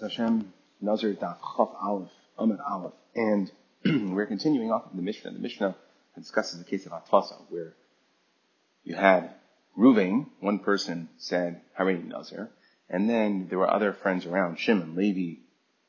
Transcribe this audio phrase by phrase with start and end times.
[0.00, 3.50] Hashem Nazir Daf Chaf Aleph Amid Aleph, and
[3.84, 5.30] we're continuing off of the Mishnah.
[5.30, 5.76] The Mishnah
[6.16, 7.74] discusses the case of Atfasa, where
[8.82, 9.30] you had
[9.78, 12.50] Ruvain, one person said Harini Nazir,
[12.90, 15.40] and then there were other friends around, Shimon, Levi,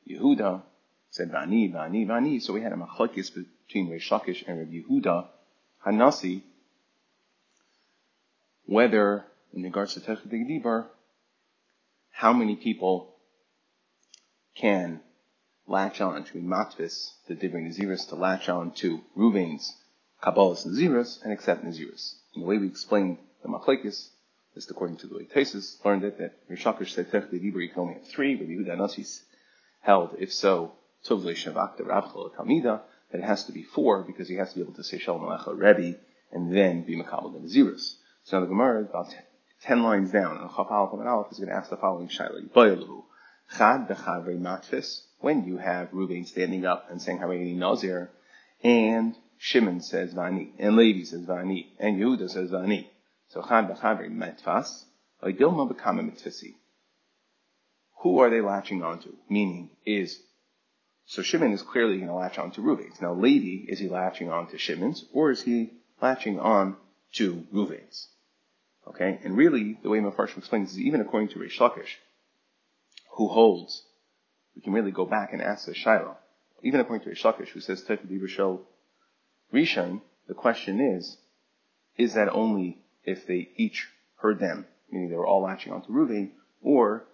[0.08, 0.62] Yehuda
[1.10, 2.40] said Vani, Vani, Vani.
[2.40, 5.26] So we had a machlokes between Reish Lakish and Rabbi Yehuda
[5.84, 6.42] Hanasi,
[8.66, 10.86] whether in regards to Dibar,
[12.10, 13.15] how many people
[14.56, 15.00] can
[15.66, 19.74] latch on to Matvis, the Dibri Naziris, to latch on to Ruvain's
[20.22, 22.14] Kabbalah's Naziris and accept Naziris.
[22.34, 24.08] And the way we explained the Machlekes,
[24.54, 27.94] just according to the way Tosfos learned it, that Rishakish said Tech the can only
[27.94, 29.20] have three, but Yehuda Nasis
[29.80, 30.72] held, if so,
[31.06, 32.80] Tovle Shavak the Ravchel Talmida,
[33.12, 35.22] that it has to be four because he has to be able to say Shalom
[35.22, 35.98] Alecha Rebbe
[36.32, 37.96] and then be Makabal the Naziris.
[38.24, 39.14] So now the Gemara, about
[39.62, 43.04] ten lines down, and Chapal from Aleph is going to ask the following Shaila.
[43.56, 48.10] Chad bechavre matfis, when you have Reuben standing up and saying Hareini Nazir,
[48.62, 52.88] and Shimon says Vani, and Levi says Vani, and Yehuda says Vani.
[53.28, 54.84] So Chad bechavre matfas,
[55.22, 56.54] Dilma become mitzvasi.
[58.02, 59.16] Who are they latching onto?
[59.28, 60.20] Meaning, is
[61.06, 62.90] so Shimon is clearly going to latch on to.
[63.00, 66.76] Now, Levi, is he latching on to Shimon's, or is he latching on
[67.14, 68.08] to Reuven's?
[68.88, 71.96] Okay, and really, the way Mefarshim explains is even according to Reish Lakish,
[73.16, 73.82] who holds,
[74.54, 76.16] we can really go back and ask the Shiloh.
[76.62, 78.20] Even according to Rishakish, who says Tefidi
[79.52, 81.18] Rishon the question is,
[81.96, 85.88] is that only if they each heard them, meaning they were all latching on to
[85.88, 86.30] Ruvain,
[86.62, 87.04] or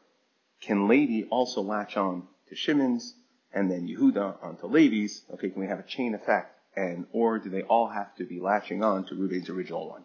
[0.61, 3.15] can Levi also latch on to Shimon's
[3.53, 5.23] and then Yehuda onto Levi's?
[5.35, 6.59] Okay, can we have a chain effect?
[6.75, 10.05] And or do they all have to be latching on to Ruvain's original one?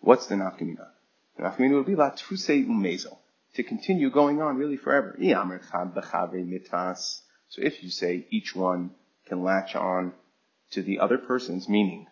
[0.00, 0.88] What's the nafkamina?
[1.38, 3.16] Nafkamina would be latuse umezo,
[3.54, 5.16] to continue going on really forever.
[7.50, 8.90] So if you say each one
[9.26, 10.12] can latch on
[10.72, 12.06] to the other person's meaning,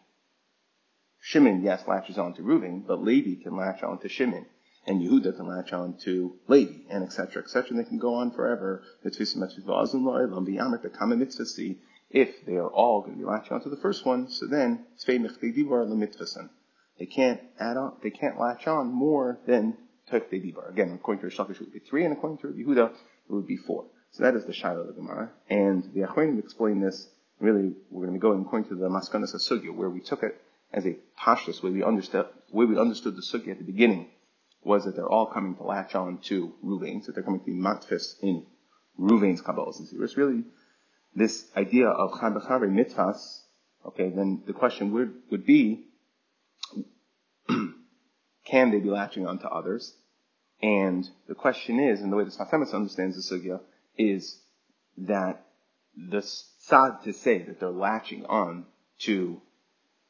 [1.20, 4.46] Shimon, yes, latches on to Reuven, but Levi can latch on to Shimon,
[4.86, 8.30] and Yehuda can latch on to Levi, and etc., etc., and they can go on
[8.30, 8.84] forever.
[12.08, 14.86] If they are all going to be latching on to the first one, so then,
[16.98, 19.76] they can't add on, they can't latch on more than
[20.10, 20.70] Tek Dibar.
[20.70, 23.56] Again, according to Rishakish, it would be three, and according to Yehuda, it would be
[23.56, 23.84] four.
[24.12, 25.30] So that is the Shiloh of the Gemara.
[25.50, 27.08] And the Achronim explain this,
[27.40, 30.40] really, we're going to going according to the Maskanas Sugya, where we took it
[30.72, 34.08] as a pashtus, where we understood, where we understood the Sugya at the beginning,
[34.64, 37.52] was that they're all coming to latch on to Ruvain, that they're coming to be
[37.52, 38.46] matfis in
[38.98, 40.44] Ruvain's Kabbalah's and It's really
[41.14, 43.40] this idea of Chad B'Chavre mitvas,
[43.84, 45.86] okay, then the question would, would be,
[48.46, 49.92] can they be latching onto others?
[50.62, 53.60] And the question is, and the way the Sfat understands the sugya,
[53.98, 54.38] is
[54.98, 55.44] that
[55.96, 58.64] the sad to say that they're latching on
[59.00, 59.40] to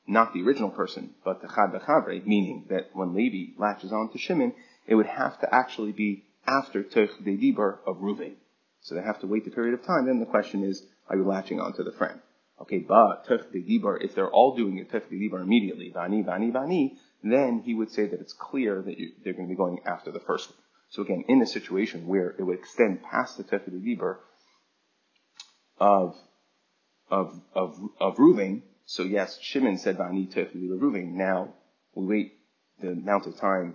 [0.06, 4.19] not the original person, but the Chad B'Chavre, meaning that when Levi latches on to
[4.19, 4.54] Shimon,
[4.86, 8.34] it would have to actually be after Tech Dibar of Ruvain.
[8.80, 10.06] So they have to wait the period of time.
[10.06, 12.20] Then the question is, are you latching on to the friend?
[12.60, 16.97] Okay, but Tech Dibar, if they're all doing it Tech Dibar immediately, Vani, Vani, Vani,
[17.22, 20.10] then he would say that it's clear that you, they're going to be going after
[20.10, 20.59] the first one.
[20.91, 24.16] So again, in a situation where it would extend past the Tefillah Dibur
[25.78, 26.16] of,
[27.10, 31.12] of, of, of Ruvain, so yes, Shimon said, Vani Tefillah Ruvain.
[31.15, 31.54] Now,
[31.94, 32.32] we wait
[32.81, 33.75] the amount of time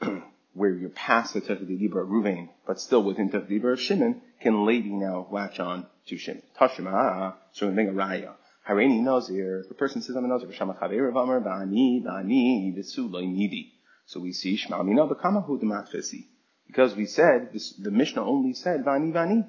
[0.54, 4.22] where you're past the Tefillah Dibur of Ruvain, but still within Tefillah Dibur of Shimon,
[4.40, 6.42] can lady now latch on to Shimon.
[6.58, 8.34] Tashima, so raya.
[8.70, 13.20] Hareini Nazir, the person says I'm a Nazir, V'shama Chaver V'amar V'ani V'ani V'su Lo
[13.20, 13.72] Nidi.
[14.06, 16.26] So we see Shema Mina B'kamahu D'matfesi.
[16.68, 19.44] Because we said, this, the Mishnah only said Vani Vani.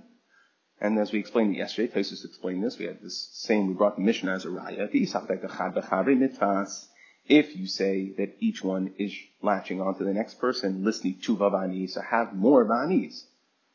[0.79, 4.01] And as we explained yesterday, Tosfos explained this, we had this same, we brought the
[4.01, 4.89] Mishnah as a raya.
[7.27, 11.37] If you say that each one is latching on to the next person, listening to
[11.37, 13.23] Vavani, so have more Vanis.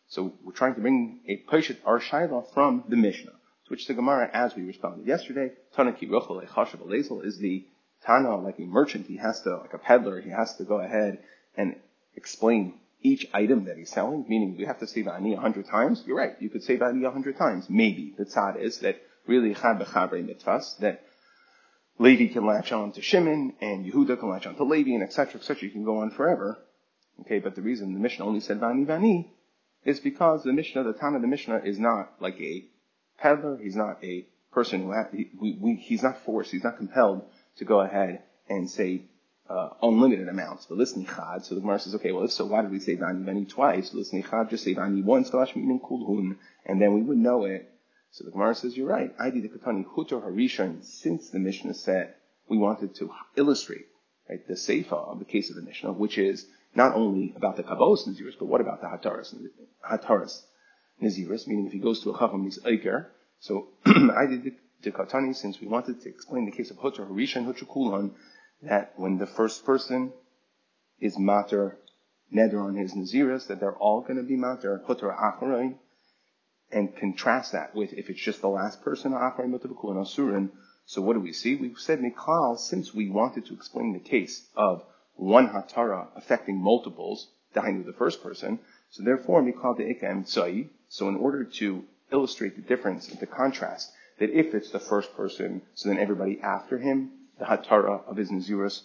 [0.09, 3.36] So we're trying to bring a Peshat or Shaila from the Mishnah.
[3.67, 5.53] Switch the Gemara as we responded yesterday.
[5.77, 7.67] Tanaki Rochel is the
[8.05, 9.07] Tana like a merchant.
[9.07, 11.19] He has to, like a peddler, he has to go ahead
[11.57, 11.75] and
[12.15, 16.05] explain each item that he's selling, meaning we have to say Vani a hundred times.
[16.07, 17.69] You're right, you could say Vani a hundred times.
[17.69, 18.15] Maybe.
[18.17, 21.03] The tzad is that really Chad Bechabre mitvas, that
[21.99, 25.41] Levi can latch on to Shimon and Yehuda can latch on to Levi and etc.
[25.41, 25.65] etc.
[25.65, 26.59] You can go on forever.
[27.23, 29.31] Okay, but the reason the Mishnah only said Vani Vani
[29.85, 32.65] is because the Mishnah, the Tana the Mishnah is not like a
[33.19, 33.59] peddler.
[33.59, 36.51] He's not a person who ha- we, we, he's not forced.
[36.51, 37.23] He's not compelled
[37.59, 39.03] to go ahead and say
[39.49, 40.67] uh, unlimited amounts.
[40.67, 41.45] But listen, chad.
[41.45, 43.93] So the Gemara says, okay, well, if so, why did we say vani vani twice?
[43.95, 47.71] Listen, chad, just say vani once, kulhun, and then we would know it.
[48.11, 49.15] So the Gemara says, you're right.
[49.19, 50.85] I did the katani hutor harishon.
[50.85, 52.15] Since the Mishnah said
[52.49, 53.87] we wanted to illustrate
[54.29, 57.63] right, the seifa of the case of the Mishnah, which is not only about the
[57.63, 59.35] kabbalas naziris, but what about the hataras
[59.85, 60.43] hataras
[61.03, 61.47] naziris?
[61.47, 63.07] Meaning, if he goes to a chacham, he's aiker.
[63.41, 67.47] So I did the, katani since we wanted to explain the case of hutor harishon
[67.47, 68.13] hutor kulon
[68.63, 70.13] that when the first person
[71.01, 71.79] is mater
[72.35, 75.75] neder on his naziris, that they're all going to be mater hutar acharoin,
[76.73, 80.51] and contrast that with if it's just the last person acharoin mutabakul and asurin.
[80.87, 81.57] So what do we see?
[81.57, 84.83] We've said mikal since we wanted to explain the case of
[85.15, 88.59] one hatara affecting multiples, with the first person.
[88.91, 90.27] So therefore, mikal de eka
[90.89, 95.63] So in order to illustrate the difference, the contrast, that if it's the first person,
[95.75, 98.83] so then everybody after him the hatara of his Nazirus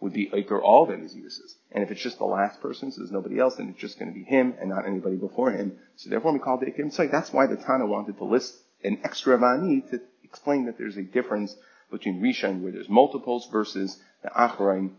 [0.00, 1.54] would be Iker all the Naziruses.
[1.70, 4.12] And if it's just the last person, so there's nobody else, then it's just going
[4.12, 5.78] to be him and not anybody before him.
[5.96, 8.98] So therefore we call it Iker So That's why the Tana wanted to list an
[9.04, 11.54] extra Vani to explain that there's a difference
[11.90, 14.94] between Rishon where there's multiples versus the Acharaim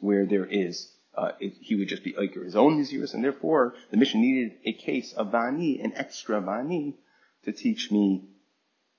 [0.00, 3.74] where there is uh, it, he would just be Iker his own Nazirus, and therefore
[3.90, 6.94] the Mishnah needed a case of Vani, an extra Vani,
[7.44, 8.28] to teach me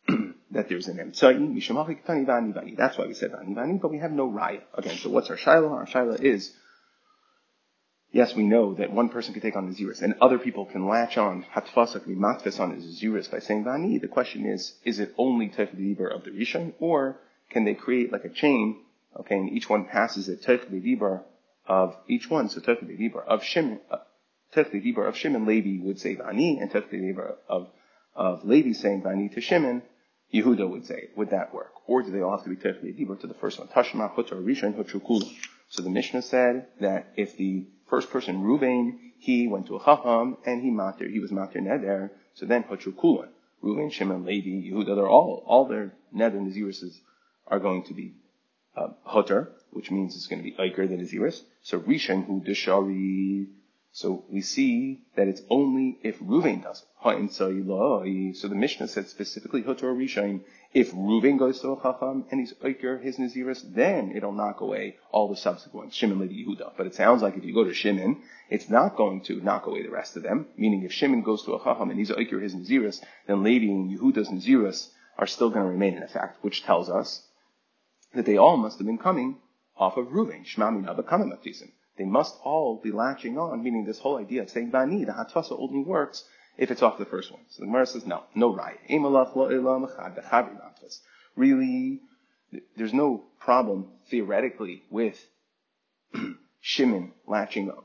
[0.51, 2.75] that there's an emtsai, mishamachi ketani vani vani.
[2.75, 4.61] That's why we said vani vani, but we have no raya.
[4.73, 5.69] Again, so what's our shaila?
[5.69, 6.53] Our shaila is,
[8.11, 10.87] yes, we know that one person can take on the zirus, and other people can
[10.87, 14.01] latch on hatfasa can be on his zirus by saying vani.
[14.01, 17.19] The question is, is it only tefedibar of the rishon, or
[17.51, 18.81] can they create like a chain,
[19.19, 21.23] okay, and each one passes it tefedibar
[21.67, 23.97] of each one, so tefedibar of Shimon, uh,
[24.55, 27.67] tefedibar of Shimon, Levi would say vani, and tefedibar of
[28.15, 29.83] of Levi saying vani to Shimon,
[30.33, 31.71] Yehuda would say, would that work?
[31.85, 33.67] Or do they all have to be technically dibur to the first one?
[33.69, 35.29] Tashma hutar rishon hutrukula.
[35.69, 40.37] So the Mishnah said that if the first person, Ruvain, he went to a chacham
[40.45, 43.29] and he matir, he was matir neder, so then hutrukula.
[43.63, 46.97] Ruvain, Shimon, Levi, Yehuda, they're all, all their neder naziruses
[47.47, 48.13] are going to be
[48.75, 48.89] uh,
[49.77, 51.43] which means it's going to be Iker the Naziris.
[51.61, 53.45] So Rishon, who Deshari,
[53.91, 58.35] so we see that it's only if Ruvain does it.
[58.35, 60.41] So the Mishnah said specifically Hotor Rishain,
[60.73, 64.97] if Ruvain goes to a Chacham and he's Iker his Naziris, then it'll knock away
[65.11, 66.73] all the subsequent Shimon Levi Yehuda.
[66.75, 69.83] But it sounds like if you go to Shimon, it's not going to knock away
[69.83, 70.47] the rest of them.
[70.57, 73.89] Meaning if Shimon goes to a Chacham and he's Iker his Naziris, then Levi and
[73.89, 77.23] Yehuda's Naziris are still going to remain in effect, which tells us
[78.13, 79.37] that they all must have been coming
[79.77, 80.45] off of Ruvain.
[80.45, 81.71] Shmami Naba Kamamatisim.
[81.97, 85.59] They must all be latching on, meaning this whole idea of saying Bani, the Hatfasa
[85.59, 86.23] only works
[86.57, 87.41] if it's off the first one.
[87.49, 88.79] So the Gemara says, no, no right.
[91.35, 92.01] Really,
[92.75, 95.23] there's no problem theoretically with
[96.61, 97.83] Shimon latching on,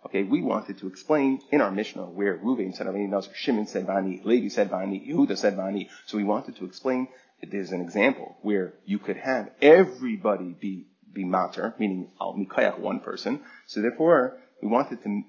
[0.06, 4.26] Okay, we wanted to explain in our Mishnah where Ruvain said Nazar, Shimon said Vani,
[4.26, 5.90] Levi said Vani, Yehuda said Vani.
[6.08, 7.08] So we wanted to explain
[7.50, 13.00] there's an example where you could have everybody be be mater, meaning al mikayach one
[13.00, 13.42] person.
[13.68, 15.24] So therefore, we wanted to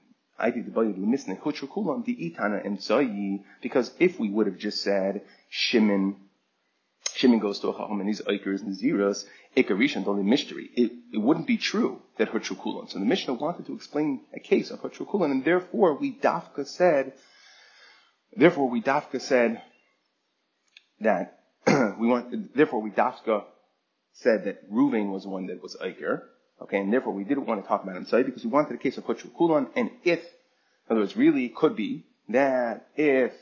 [3.62, 6.16] because if we would have just said Shimon
[7.22, 9.24] Shimon goes to a chacham and he's Ikers and Zeros,
[9.56, 10.68] Ikarishan, only mystery.
[10.74, 12.90] It, it wouldn't be true that her Trukulan.
[12.90, 16.66] So the Mishnah wanted to explain a case of her Trukulan, and therefore we Dafka
[16.66, 17.12] said,
[18.36, 19.62] therefore we Dafka said
[21.00, 21.38] that
[22.00, 23.44] we want, therefore we Dafka
[24.14, 26.22] said that Ruvain was one that was Iker,
[26.62, 28.98] okay, and therefore we didn't want to talk about him because we wanted a case
[28.98, 33.32] of Hutru Kulan, and if, in other words, really could be that if,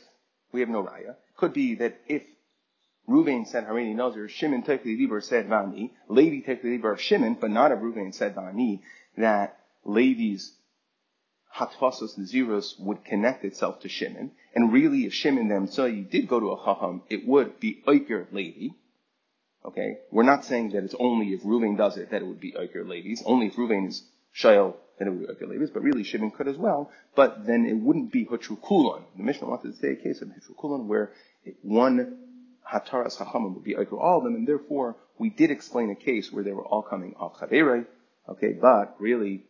[0.53, 2.23] we have no raya, could be that if
[3.11, 7.51] Ruvain said Harini Nazir, Shimon Tekli Liber said Vani, Levi Tekli Liber of Shimon, but
[7.51, 8.81] not of Ruvain said Vani,
[9.19, 10.53] that Levi's
[11.57, 14.31] Hatfasos Naziros would connect itself to Shimon.
[14.55, 18.27] And really, if Shimon them you did go to a Chacham, it would be Iker
[18.33, 18.75] Levi.
[19.65, 19.99] Okay?
[20.13, 22.89] We're not saying that it's only if Ruvain does it that it would be Iker
[22.89, 23.23] Levi's.
[23.27, 24.05] Only if Ruvain is
[24.37, 25.71] Shail, then it would be Iker Levi's.
[25.71, 26.91] But really, Shimon could as well.
[27.17, 29.03] But then it wouldn't be Hutru Kulon.
[29.17, 31.11] The Mishnah wanted to say a case of Hutru Kulon where
[31.63, 32.30] one
[32.71, 36.45] Hataras Chachamim would be all of them, and therefore we did explain a case where
[36.45, 37.87] they were all coming off Chaverei,
[38.29, 39.45] okay, but really,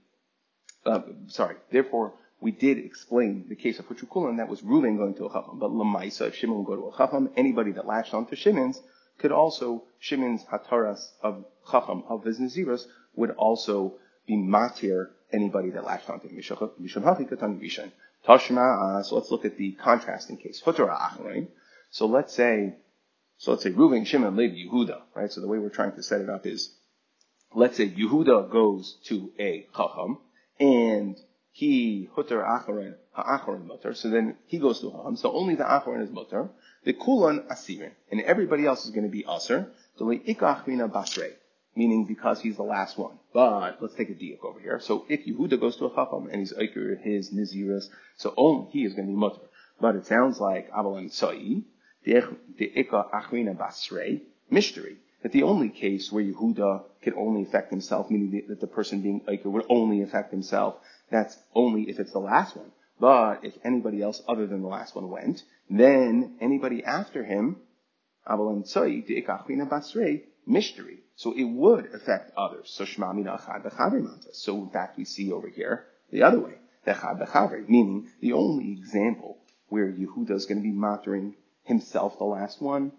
[0.86, 5.26] uh, sorry, therefore we did explain the case of Huchukulan, that was Reuven going to
[5.26, 8.34] a Chacham, but Lamaisa, if Shimon would go to a Chacham, anybody that latched onto
[8.34, 8.80] Shimon's
[9.20, 13.94] could also, Shimon's hataras of chacham, of his naziros, would also
[14.26, 16.40] be matir anybody that latched onto him.
[18.26, 20.62] Tashma, so let's look at the contrasting case.
[21.90, 22.76] So let's say,
[23.40, 25.32] so let's say Reuven, Shimon, Levi, Yehuda, right?
[25.32, 26.74] So the way we're trying to set it up is,
[27.54, 30.18] let's say Yehuda goes to a chacham,
[30.60, 31.16] and
[31.50, 33.94] he hutter acharon ha'acharon mutter.
[33.94, 35.16] So then he goes to hacham.
[35.16, 36.50] So only the acharon is mutter.
[36.84, 39.70] The kulan asirin, and everybody else is going to be aser.
[39.96, 41.32] So ikachmina basrei,
[41.74, 43.18] meaning because he's the last one.
[43.32, 44.80] But let's take a diak over here.
[44.80, 48.84] So if Yehuda goes to a chacham and he's iker his niziras, so only he
[48.84, 49.48] is going to be mutter.
[49.80, 51.62] But it sounds like avalan tzai
[52.04, 52.72] the
[54.50, 59.02] mystery that the only case where Yehuda could only affect himself, meaning that the person
[59.02, 60.76] being Iker would only affect himself,
[61.10, 62.72] that's only if it's the last one.
[62.98, 67.56] But if anybody else other than the last one went, then anybody after him,
[70.46, 70.98] mystery.
[71.16, 72.70] So it would affect others.
[72.70, 72.84] So
[74.32, 76.54] So in fact, we see over here the other way,
[77.68, 79.38] meaning the only example
[79.68, 81.34] where Yehuda is going to be mattering
[81.70, 82.92] himself, the last one,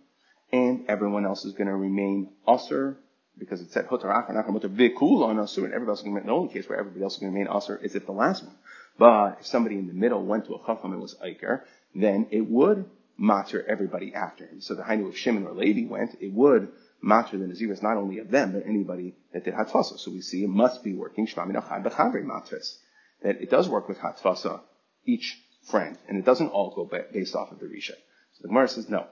[0.52, 2.98] and everyone else is going to remain usher
[3.38, 4.38] because it said hotarach and
[4.78, 6.26] vikul on asur, and everybody else is going to.
[6.26, 8.44] The only case where everybody else is going to remain usher is if the last
[8.44, 8.56] one.
[8.98, 11.62] But if somebody in the middle went to a chacham and was iker,
[11.96, 12.86] then it would
[13.18, 14.62] matter everybody after him.
[14.62, 18.20] So the Hainu of Shimon or Levi went, it would matter the Naziris not only
[18.20, 20.00] of them, but anybody that did hatfasa.
[20.00, 22.78] So we see it must be working shmami nachai b'chavri matris.
[23.24, 24.62] That it does work with hatfasa,
[25.06, 27.96] each friend, and it doesn't all go based off of the Risha.
[28.42, 29.06] So the Gemara says, no.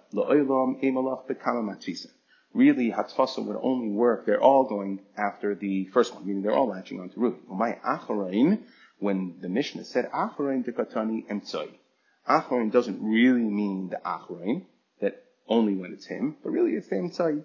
[2.51, 6.67] Really, Hatfasa would only work, they're all going after the first one, meaning they're all
[6.67, 7.38] latching onto
[7.86, 8.63] Acharain,
[8.98, 11.69] when the Mishnah said Acharain dekatani emtsoi,
[12.27, 14.65] Acharain doesn't really mean the Acharain,
[15.00, 17.43] that only when it's him, but really it's the emtsoi.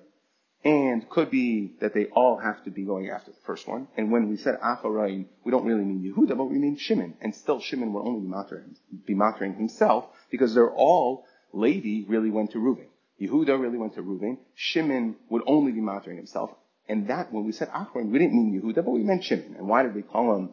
[0.64, 3.88] And could be that they all have to be going after the first one.
[3.98, 7.18] And when we said Acharain, we don't really mean Yehuda, but we mean Shimon.
[7.20, 8.22] And still Shimon will only
[9.06, 12.86] be mattering himself because they're all Levi really went to Reuven.
[13.20, 14.38] Yehuda really went to Reuven.
[14.54, 16.50] Shimon would only be monitoring himself.
[16.88, 19.54] And that, when we said Achron, we didn't mean Yehuda, but we meant Shimon.
[19.56, 20.50] And why did we call him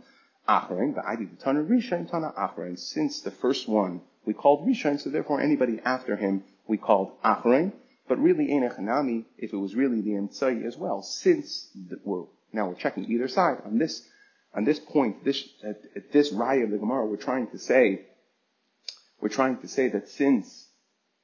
[0.48, 0.96] Achron?
[0.96, 2.80] But I did the Tana Rishon, Tana Achron.
[2.80, 7.74] Since the first one we called Rishon, so therefore anybody after him we called Achron.
[8.08, 12.68] But really, Hanami, if it was really the Emtsai as well, since the, we're, now
[12.68, 13.58] we're checking either side.
[13.66, 14.06] On this,
[14.54, 18.02] on this point, this, at, at this raya of the Gemara, we're trying to say,
[19.22, 20.68] we're trying to say that since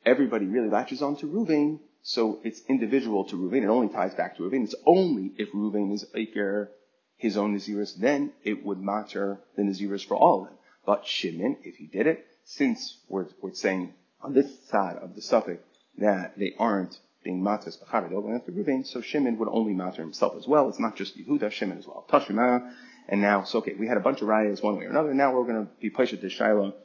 [0.08, 3.64] everybody really latches on to Ruvain, so it's individual to Ruvain.
[3.64, 4.64] It only ties back to Ruvain.
[4.64, 6.70] It's only if Ruvain is Iker,
[7.18, 10.58] his own Naziris, then it would matter the Naziris for all of them.
[10.86, 15.22] But Shimon, if he did it, since we're, we're saying on this side of the
[15.22, 15.62] suffix
[15.98, 20.02] that they aren't being matas b'charid, they're going after Ruvain, so Shimon would only matter
[20.02, 20.70] himself as well.
[20.70, 22.06] It's not just Yehuda, Shimon as well.
[22.10, 22.72] Tashima,
[23.10, 25.14] and now, so okay, we had a bunch of rayas one way or another.
[25.14, 26.76] Now we're going to be pushed to Shiloh.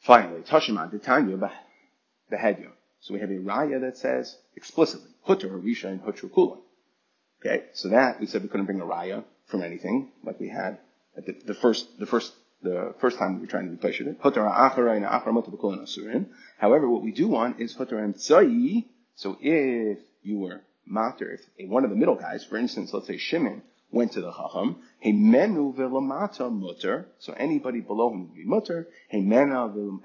[0.00, 1.36] Finally, Tashima, the Tanya,
[2.30, 2.70] the Hedya.
[3.00, 6.58] So we have a raya that says explicitly, Hutter, Risha, and Hutter Kula.
[7.40, 10.78] Okay, so that, we said we couldn't bring a raya from anything, like we had
[11.16, 12.32] at the, the first, the first,
[12.62, 14.16] the first time we were trying to replace it.
[16.58, 18.84] However, what we do want is Hutter and Tzai.
[19.14, 23.16] So if you were matter, if one of the middle guys, for instance, let's say
[23.16, 28.88] Shimon, went to the Chacham, menu Vilamata Mutter, so anybody below him would be Mutter,
[29.12, 29.96] Hemenu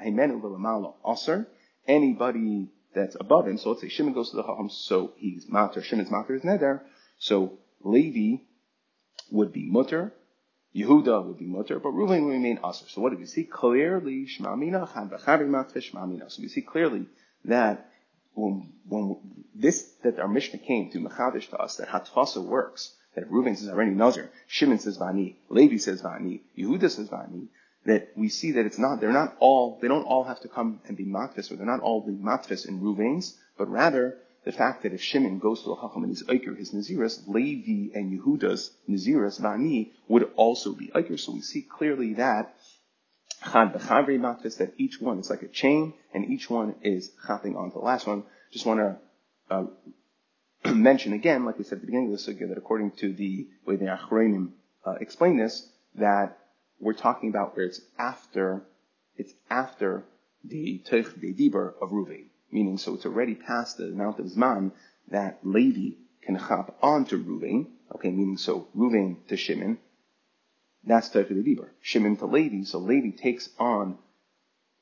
[0.42, 1.48] Vilamala Aser,
[1.88, 3.58] anybody that's above him.
[3.58, 5.82] So let's say Shimon goes to the Chacham, so he's mater.
[5.82, 6.82] Shimon's mater is neder.
[7.18, 8.44] So Levi
[9.32, 10.14] would be mutter.
[10.76, 12.86] Yehuda would be mutter, but Reuven would remain aser.
[12.88, 13.44] So what do we see?
[13.44, 16.32] Clearly, Shmamina, Shmamina.
[16.32, 17.06] So we see clearly
[17.46, 17.92] that
[18.34, 19.18] when, when
[19.54, 23.70] this, that our Mishnah came to Mechadish to us, that Hatfasa works, that Reuven says
[23.70, 27.50] already Nazir, Shimon says Vani, Levi says Vani, Yehuda says Vani,
[27.86, 30.80] that we see that it's not, they're not all, they don't all have to come
[30.88, 34.84] and be matfis, or they're not all be matfis in Ruvains, but rather the fact
[34.84, 38.72] that if Shimon goes to the Chacham and he's Iker, his Naziris, Levi and Yehuda's
[38.90, 41.20] Naziris, Vani, would also be Iker.
[41.20, 42.56] So we see clearly that
[43.44, 47.56] Chad B'chavri matfis, that each one is like a chain, and each one is chapping
[47.56, 48.24] onto the last one.
[48.52, 48.98] Just want to
[49.50, 49.66] uh,
[50.74, 53.48] mention again, like we said at the beginning of the sugya, that according to the
[53.66, 54.52] way the Achronim
[54.86, 56.38] uh, explain this, that
[56.84, 58.64] we're talking about where it's after,
[59.18, 60.04] it's after
[60.44, 62.26] the Teich de Dibur of Ruvain.
[62.52, 64.72] Meaning, so it's already past the amount of Zman
[65.10, 67.68] that Levi can chop onto Ruvain.
[67.96, 69.78] Okay, meaning so Ruvain to Shimon.
[70.84, 71.70] That's Teich de Dibur.
[71.82, 73.98] Shimon to Levi, so Levi takes on,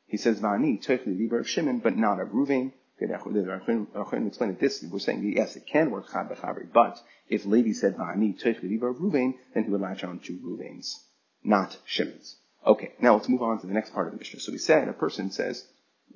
[0.07, 2.73] he says Vani, Teich de Dibur of Shimon, but not of Ruvain.
[3.01, 4.83] Achronim explained this.
[4.83, 6.29] We're saying yes, it can work chad
[6.71, 11.03] but if Levi said va'ani toich of Ruvain, then he would latch on to Ruvain's,
[11.43, 12.35] not Shimon's.
[12.65, 14.39] Okay, now let's move on to the next part of the Mishnah.
[14.39, 15.65] So we said a person says,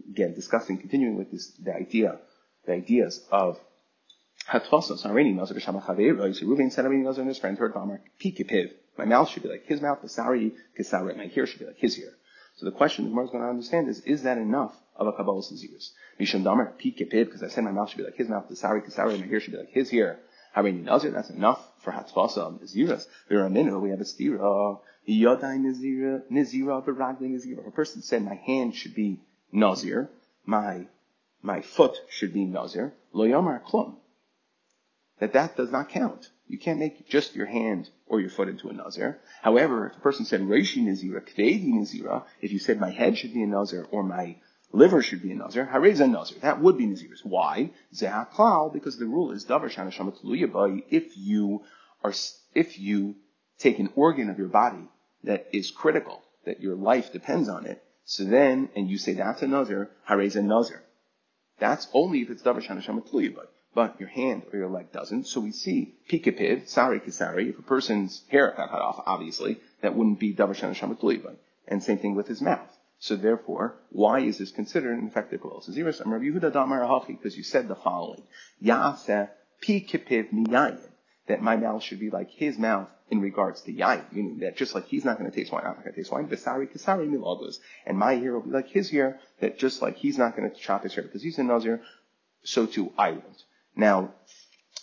[0.10, 2.20] again, discussing, continuing with this, the idea,
[2.66, 3.60] the ideas of
[4.48, 8.72] Hatfasos, Areni Nazar B'Shama Chaveiro, so Ruvain said and his friend heard Vamar, Pikipiv.
[8.98, 11.98] My mouth should be like his mouth, the Sari, my ear should be like his
[11.98, 12.14] ear.
[12.58, 15.12] So the question the Gemara is going to understand is, is that enough of a
[15.14, 15.92] Kabbalah's Nazirus?
[16.20, 18.82] Misham Damar, Pikipiv, because I said my mouth should be like his mouth, the Sari,
[18.82, 20.20] Kisari, my ear should be like his ear.
[20.56, 23.06] Hareni Nazir, that's enough for Hatfasa Naziras.
[23.30, 24.80] Viraminu, we have a stira.
[25.08, 27.60] Yodai Nazira, Nazira, Viragli Nazira.
[27.60, 29.20] If a person said my hand should be
[29.52, 30.10] Nazir,
[30.46, 30.88] my,
[31.42, 33.96] my foot should be Nazir, Loyomar Klum.
[35.20, 36.30] That that does not count.
[36.48, 39.20] You can't make just your hand or your foot into a Nazir.
[39.42, 43.34] However, if a person said Reishi Nazira, Kvedi Nazira, if you said my head should
[43.34, 44.38] be a Nazir or my
[44.72, 46.40] liver should be a Nazir, Harez a Nazir.
[46.42, 47.24] That would be Naziris.
[47.24, 47.72] Why?
[47.94, 51.64] Zehaklal, because the rule is Davar Shana Shamat if you
[52.04, 52.14] are,
[52.54, 53.16] if you
[53.60, 54.90] take an organ of your body
[55.24, 59.42] that is critical, that your life depends on it, so then, and you say that's
[59.42, 60.84] a Nazir, Harez a Nazir.
[61.60, 63.08] That's only if it's Davar Shana Shamat
[63.76, 65.28] but your hand or your leg doesn't.
[65.28, 69.94] So we see pikapiv, sari kisari, if a person's hair got cut off, obviously, that
[69.94, 71.22] wouldn't be davar shana shamatuli,
[71.68, 72.75] and same thing with his mouth.
[73.00, 76.02] So therefore, why is this considered an effective zirus?
[76.02, 78.24] I'm Rabbi Yehuda Damar because you said the following.
[79.62, 80.80] Pikapiv miyayin,
[81.28, 84.76] that my mouth should be like his mouth in regards to yayin, meaning that just
[84.76, 87.08] like he's not going to taste wine, I'm not going to taste wine, Visari kisari
[87.10, 90.50] milagos, and my ear will be like his ear, that just like he's not going
[90.50, 91.82] to chop his hair because he's a nazir,
[92.44, 93.44] so too I won't.
[93.76, 94.14] Now,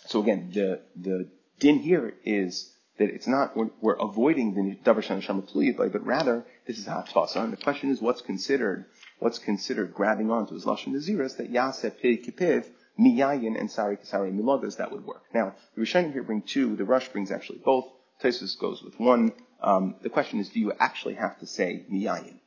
[0.07, 1.29] so again, the, the
[1.59, 6.77] din here is that it's not, we're, we're avoiding the davar shana but rather this
[6.77, 7.37] is hatfasa.
[7.43, 8.85] And the question is what's considered,
[9.19, 12.65] what's considered grabbing onto his lashon naziris that yaseh pe kipiv
[12.99, 15.23] miyayin and sari kasari milagas that would work.
[15.33, 16.75] Now, the Rishonim here bring two.
[16.75, 17.85] The Rosh brings actually both.
[18.21, 19.33] Tosfos goes with one.
[19.61, 22.39] Um, the question is, do you actually have to say miyayin?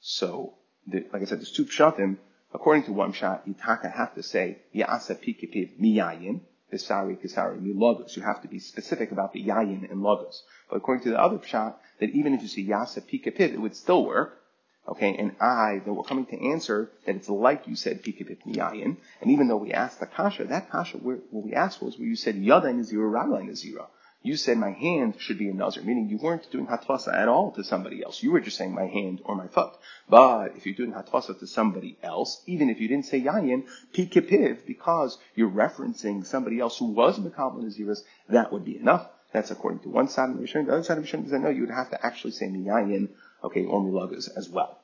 [0.00, 0.54] So,
[0.86, 2.18] the, like I said, there's two pshatim.
[2.52, 6.40] According to one shot, you have to say ya'asa pikipiv miyayin,
[6.72, 8.16] Kisari, Kisari, logos.
[8.16, 10.42] You have to be specific about the yayin and logos.
[10.68, 13.76] But according to the other shot, that even if you say yasa pikipiv, it would
[13.76, 14.42] still work.
[14.88, 18.96] Okay, and I, that we're coming to answer that it's like you said pikipit miyayin,
[19.20, 22.14] and even though we asked the kasha, that kasha, what we asked was where you
[22.14, 23.86] said yada nazira, ragla nazira.
[24.22, 27.52] You said my hand should be a nazir, meaning you weren't doing hatfasa at all
[27.52, 28.22] to somebody else.
[28.22, 29.72] You were just saying my hand or my foot.
[30.08, 34.66] But if you're doing hatfasa to somebody else, even if you didn't say yayin, pikipiv,
[34.66, 39.08] because you're referencing somebody else who was Makabal Naziris, that would be enough.
[39.32, 40.64] That's according to one side of the Mishnah.
[40.64, 43.10] The other side of the Mishnah says, no, you would have to actually say miyayin,
[43.44, 44.80] okay, or milagas as well.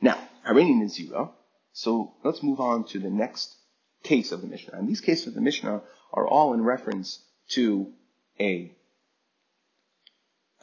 [0.00, 1.30] Now, Harini Nazira.
[1.72, 3.56] So let's move on to the next
[4.02, 4.76] case of the Mishnah.
[4.76, 7.20] And these cases of the Mishnah are all in reference
[7.54, 7.92] to
[8.40, 8.72] a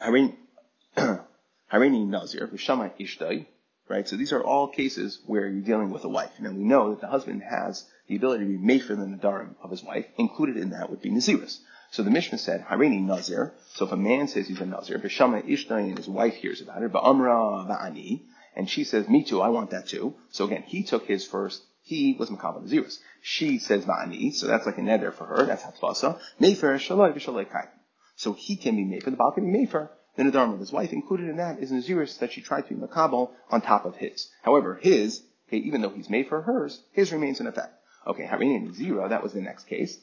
[0.00, 3.46] Harini Nazir, Vishama Ishtay,
[3.88, 4.08] right?
[4.08, 6.30] So these are all cases where you're dealing with a wife.
[6.40, 9.54] Now we know that the husband has the ability to be mefer than the darim
[9.62, 10.06] of his wife.
[10.16, 11.58] Included in that would be Naziris.
[11.92, 13.52] So the Mishnah said, Harini Nazir.
[13.74, 16.82] So if a man says he's a Nazir, Vishama Ishtay and his wife hears about
[16.82, 18.22] it, Ba'amra Va'ani,
[18.56, 20.14] and she says, me too, I want that too.
[20.30, 22.98] So again, he took his first he was Makabal Naziris.
[23.22, 26.18] She says Va'ani, so that's like a neder for her, that's Hatfasa.
[26.40, 27.68] Mefer Shaloi V'Shaloi Kai.
[28.16, 29.88] So he can be Mefer, the Baal can be Mefer.
[30.16, 32.80] The Nadarim of his wife, included in that is Naziris that she tried to be
[32.80, 34.28] Makabal on top of his.
[34.42, 37.72] However, his, okay, even though he's made for hers, his remains in effect.
[38.06, 39.98] Okay, Harini Nazira, that was the next case.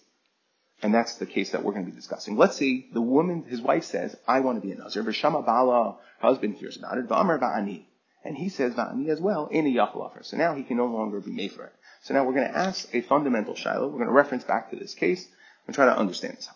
[0.82, 2.38] And that's the case that we're going to be discussing.
[2.38, 5.03] Let's see, the woman, his wife says, I want to be a Nazir.
[5.03, 7.08] V'shama Bala, husband hears about it.
[7.08, 7.86] V'amar Va'ani.
[8.23, 10.23] And he says Va'ani as well, in a Yachalafer.
[10.23, 11.73] So now he can no longer be made for it.
[12.08, 13.88] So now we're going to ask a fundamental Shiloh.
[13.88, 15.28] We're going to reference back to this case
[15.65, 16.48] and try to understand this.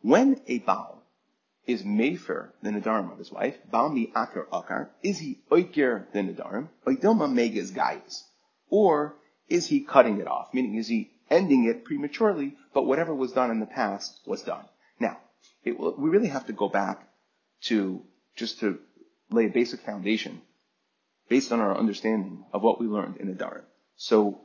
[0.00, 1.02] When a Baal
[1.66, 6.28] is Mefer than the Nadarim of his wife, Baal mi akar akar, is he than
[6.28, 8.22] the Nadarim, oidilma megas gaias?
[8.70, 9.16] Or
[9.48, 10.54] is he cutting it off?
[10.54, 14.66] Meaning, is he ending it prematurely, but whatever was done in the past was done?
[15.00, 15.18] Now,
[15.66, 17.08] will, we really have to go back
[17.62, 18.04] to
[18.36, 18.78] just to
[19.32, 20.42] lay a basic foundation
[21.28, 23.64] based on our understanding of what we learned in the Darim.
[23.96, 24.40] So,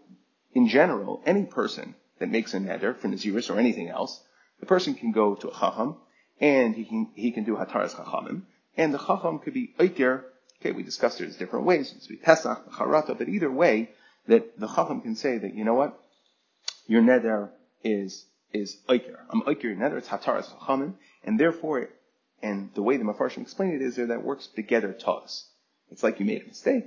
[0.54, 4.24] in general, any person that makes a neder for Naziris or anything else,
[4.60, 5.98] the person can go to a Chacham,
[6.40, 8.44] and he can, he can do Hataras Chachamim,
[8.76, 10.24] and the Chacham could be Oikir,
[10.60, 13.92] okay, we discussed there's different ways, it could be Pesach, Charata, but either way,
[14.28, 16.00] that the Chacham can say that, you know what,
[16.88, 17.50] your neder
[17.84, 19.18] is, is Oikir.
[19.30, 21.90] I'm Oikir your neder, it's Hataras Chachamim, and therefore
[22.42, 25.50] and the way the Mepharshim explain it is there that works together to us.
[25.90, 26.86] It's like you made a mistake.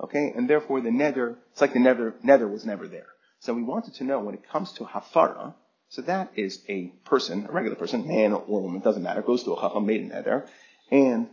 [0.00, 3.06] Okay, and therefore the nether, it's like the nether, nether was never there.
[3.40, 5.54] So we wanted to know when it comes to hafara,
[5.88, 9.54] so that is a person, a regular person, man or woman, doesn't matter, goes to
[9.54, 10.46] a chacham, made a nether,
[10.90, 11.28] and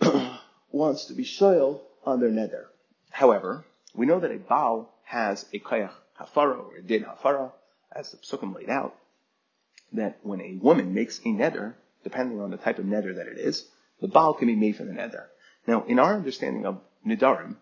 [0.70, 2.68] wants to be shoyal on their nether.
[3.10, 7.52] However, we know that a Baal has a kayach hafara or a din hafara,
[7.92, 8.94] as the psukim laid out,
[9.92, 13.38] that when a woman makes a nether, depending on the type of nether that it
[13.38, 13.66] is,
[14.00, 15.28] the Baal can be made for the nether.
[15.66, 17.56] Now, in our understanding of Nidarim,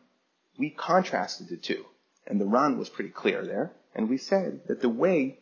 [0.59, 1.85] we contrasted the two,
[2.27, 5.39] and the Ran was pretty clear there, and we said that the way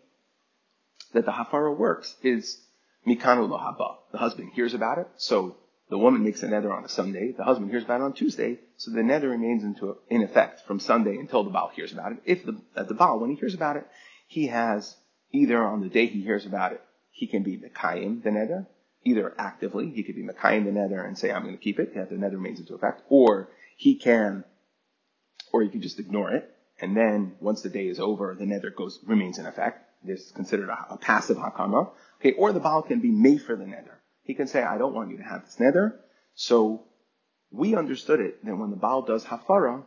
[1.13, 2.59] that the hafara works is
[3.07, 3.97] mikanu haba.
[4.11, 5.57] The husband hears about it, so
[5.89, 8.59] the woman makes a nether on a Sunday, the husband hears about it on Tuesday,
[8.77, 12.19] so the nether remains into, in effect from Sunday until the Baal hears about it.
[12.25, 13.87] If the, at the Baal, when he hears about it,
[14.27, 14.97] he has
[15.33, 18.67] either on the day he hears about it, he can be Mekayim, the nether,
[19.05, 21.95] either actively, he could be Mekayim the nether and say, I'm going to keep it,
[21.95, 24.45] that the nether remains into effect, or he can,
[25.53, 26.49] or he can just ignore it,
[26.81, 29.89] and then once the day is over, the nether goes, remains in effect.
[30.05, 31.91] This is considered a, a passive hakama.
[32.21, 34.01] Okay, or the Baal can be made for the nether.
[34.25, 36.01] He can say, I don't want you to have this nether.
[36.35, 36.85] So
[37.51, 39.85] we understood it that when the Baal does hafara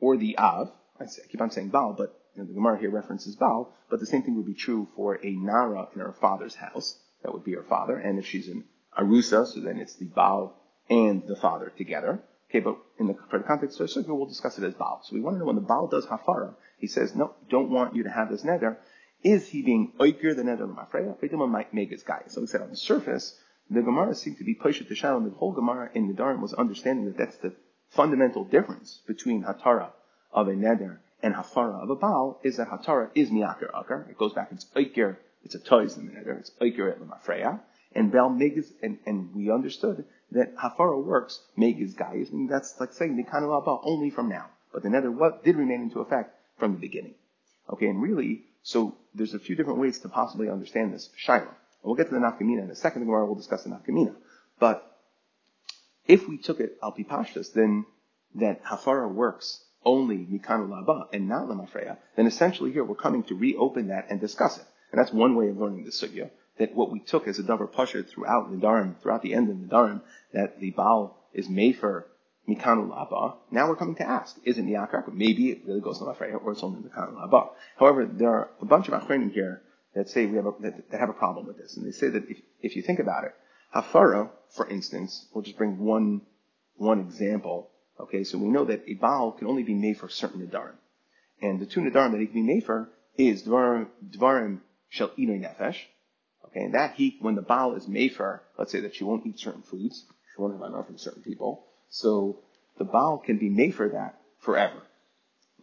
[0.00, 2.78] or the av, I, say, I keep on saying Baal, but you know, the Gemara
[2.78, 6.14] here references Baal, but the same thing would be true for a Nara in her
[6.20, 6.98] father's house.
[7.22, 7.96] That would be her father.
[7.96, 8.64] And if she's an
[8.98, 10.56] Arusa, so then it's the Baal
[10.88, 12.22] and the father together.
[12.50, 15.00] Okay, but in the, for the context of sugya, we'll discuss it as Baal.
[15.04, 17.94] So we want to know when the Baal does hafara, he says, no, don't want
[17.94, 18.78] you to have this nether.
[19.22, 21.48] Is he being oiker the nether of Mafreya?
[21.48, 22.22] might make his guy.
[22.26, 23.38] So we said on the surface,
[23.70, 25.24] the Gemara seemed to be pushed to Shalom.
[25.24, 27.54] The whole Gemara in the Nidarim was understanding that that's the
[27.90, 29.90] fundamental difference between Hatara
[30.32, 34.08] of a Neder and Hafara of a Baal is that Hatara is Miakir Akar.
[34.08, 37.60] It goes back, it's Oiker, it's a Toys in the Neder, it's Oiker at Lamafreya.
[37.94, 42.92] And Bel Megiz, and, and we understood that Hafara works Megiz Gaius, and that's like
[42.92, 44.46] saying Nikanu Abba only from now.
[44.72, 47.14] But the Neder what did remain into effect from the beginning.
[47.72, 51.08] Okay, and really, so there's a few different ways to possibly understand this.
[51.16, 51.54] Shiloh.
[51.82, 53.02] We'll get to the nafkamina in a second.
[53.02, 54.14] Tomorrow we'll discuss the nafkamina.
[54.58, 54.86] But
[56.06, 57.86] if we took it al pashtas, then
[58.34, 63.34] that hafara works only mikanu laba and not lamafreya, then essentially here we're coming to
[63.34, 64.64] reopen that and discuss it.
[64.92, 66.30] And that's one way of learning the sugya.
[66.60, 70.02] That what we took as a davar pasha throughout Nidarim, throughout the end of Nidarim,
[70.34, 72.06] that the Baal is made for
[72.48, 73.36] mikanu laba.
[73.50, 75.12] Now we're coming to ask, is it miyakar?
[75.12, 77.48] Maybe it really goes to lamafreya, or it's only mikanu laba.
[77.78, 79.62] However, there are a bunch of achrenim here
[79.94, 81.76] that say we have a, that, that have a problem with this.
[81.76, 83.34] And they say that if, if you think about it,
[83.74, 86.22] Hafara, for instance, we'll just bring one,
[86.76, 87.70] one example.
[87.98, 90.76] Okay, so we know that a Baal can only be made for certain Nadarim.
[91.40, 95.40] And the two Nadarim that he can be made for is Dvarim, Dvarim Shel Inoi
[95.40, 95.76] Nefesh.
[96.50, 97.86] Okay, and that he, when the Baal is
[98.16, 101.22] for, let's say that she won't eat certain foods, she won't have enough from certain
[101.22, 102.40] people, so
[102.78, 104.82] the Baal can be for that forever.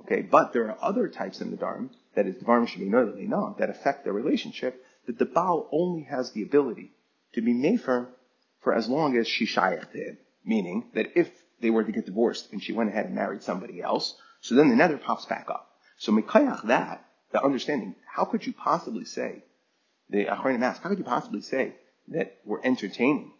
[0.01, 2.35] Okay, but there are other types in the Dharm that is
[2.67, 6.91] Sheminoy that they know, that affect their relationship, that the Baal only has the ability
[7.33, 8.07] to be Mefer
[8.61, 10.17] for as long as she shayach him.
[10.45, 11.29] Meaning that if
[11.61, 14.69] they were to get divorced and she went ahead and married somebody else, so then
[14.69, 15.69] the nether pops back up.
[15.97, 19.43] So Mikayach that, the understanding, how could you possibly say,
[20.09, 21.75] the Achronim ask, how could you possibly say
[22.09, 23.33] that we're entertaining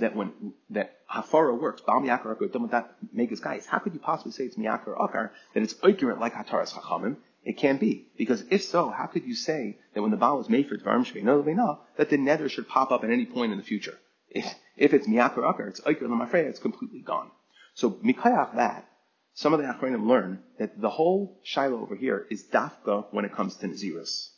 [0.00, 3.66] that when that hafara works, bal miyakar akar, don't that make his guys.
[3.66, 7.16] How could you possibly say it's miyakar akar that it's accurate like hataras chachamim?
[7.44, 10.48] It can't be because if so, how could you say that when the bal was
[10.48, 13.64] made for dvarim shvei that the nether should pop up at any point in the
[13.64, 13.98] future?
[14.28, 17.30] If if it's miyakar akar, it's accurate lamafreya, it's completely gone.
[17.74, 18.86] So mikayach that.
[19.34, 23.32] Some of the achronim learn that the whole shiloh over here is dafka when it
[23.32, 24.29] comes to nazirus.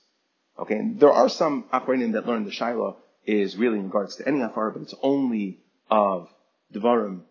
[0.58, 4.28] Okay, and there are some achronim that learn the shiloh is really in regards to
[4.28, 5.60] any hafara, but it's only
[5.90, 6.28] of
[6.74, 7.22] Devarim,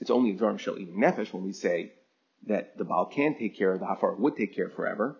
[0.00, 1.92] it's only Devarim shall eat nefesh when we say
[2.46, 5.18] that the Baal can take care, the hafara would take care forever.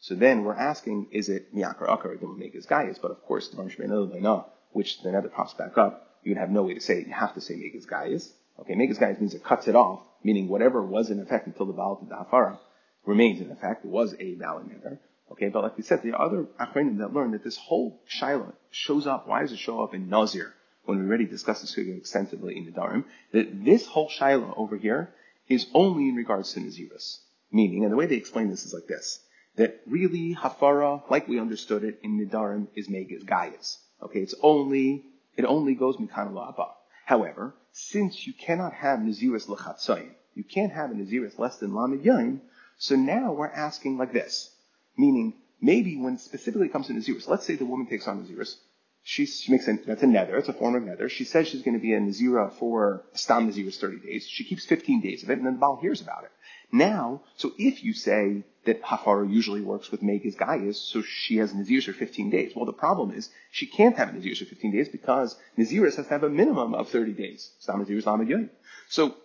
[0.00, 2.98] So then we're asking, is it miyakar akar that would make his gaius?
[2.98, 6.62] But of course, Devarim shmein which the nether pops back up, you would have no
[6.62, 7.06] way to say it.
[7.06, 8.32] You have to say his gaius.
[8.60, 11.72] Okay, his gaius means it cuts it off, meaning whatever was in effect until the
[11.72, 12.58] Baal did the hafara
[13.06, 13.84] remains in effect.
[13.84, 15.00] It was a valid nether.
[15.32, 19.06] Okay, but like we said, the other achronim that learned that this whole shaila shows
[19.06, 19.28] up.
[19.28, 22.72] Why does it show up in Nazir when we already discussed this extensively in the
[22.72, 23.04] Darim?
[23.32, 25.12] That this whole shaila over here
[25.48, 27.20] is only in regards to Naziris.
[27.52, 29.20] Meaning, and the way they explain this is like this:
[29.56, 33.76] that really hafara, like we understood it in Nidarim, is megas gaias.
[34.02, 35.04] Okay, it's only
[35.36, 36.70] it only goes mikan la'aba.
[37.04, 42.02] However, since you cannot have Naziris l'chatzayim, you can't have a Naziris less than lamid
[42.02, 42.40] yain,
[42.78, 44.50] so now we're asking like this
[44.98, 48.56] Meaning, maybe when specifically it comes to Nazirus, let's say the woman takes on Nazirus,
[49.02, 51.08] she, makes a, that's a nether, it's a form of nether.
[51.08, 54.26] She says she's going to be a Nazira for Stam Nazira's 30 days.
[54.28, 56.30] She keeps 15 days of it, and then the Baal hears about it.
[56.70, 61.54] Now, so if you say that Hafara usually works with Megas Gaius, so she has
[61.54, 64.72] Naziris for 15 days, well, the problem is she can't have a Naziris for 15
[64.72, 67.50] days because Naziris has to have a minimum of 30 days.
[67.60, 68.50] Stam Naziris Amad
[68.90, 69.16] So,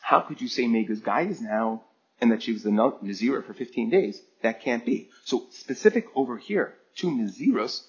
[0.00, 1.84] how could you say Megas Gaius now
[2.24, 4.18] and that she was the Nazira for 15 days?
[4.42, 5.10] That can't be.
[5.26, 7.82] So, specific over here to Naziris,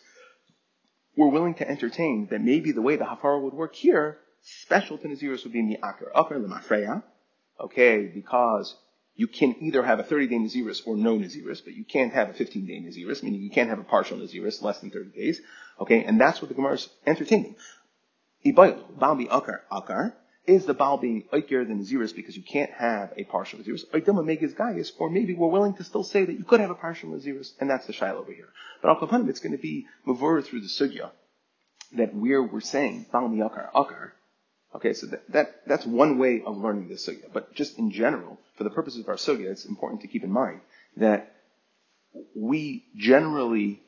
[1.15, 4.17] we're willing to entertain that maybe the way the Hafara would work here,
[4.67, 6.11] special to Naziris would be Mi'akar.
[6.13, 7.01] Akar Lemafreya,
[7.61, 8.75] okay, because
[9.15, 12.33] you can either have a 30-day Naziris or no Naziris, but you can't have a
[12.33, 15.39] 15-day Naziris, meaning you can't have a partial Naziris, less than 30 days.
[15.79, 17.55] Okay, and that's what the Gemara is entertaining.
[18.45, 20.11] Ibaylu, Balbi Akar, Akar,
[20.47, 23.85] is the Baal being Aikir than Naziris because you can't have a partial Naziris?
[23.93, 26.75] Aidim Omegas Gaius, or maybe we're willing to still say that you could have a
[26.75, 28.49] partial Naziris, and that's the Shiloh over here.
[28.81, 31.11] But Al Kapanim, it's going to be Mavur through the Sugya
[31.93, 34.11] that we're saying Baal Akar, Akar,
[34.75, 37.31] Okay, so that, that, that's one way of learning this sugya.
[37.31, 40.31] But just in general, for the purposes of our sugya, it's important to keep in
[40.31, 40.59] mind
[40.97, 41.33] that
[42.35, 43.81] we generally,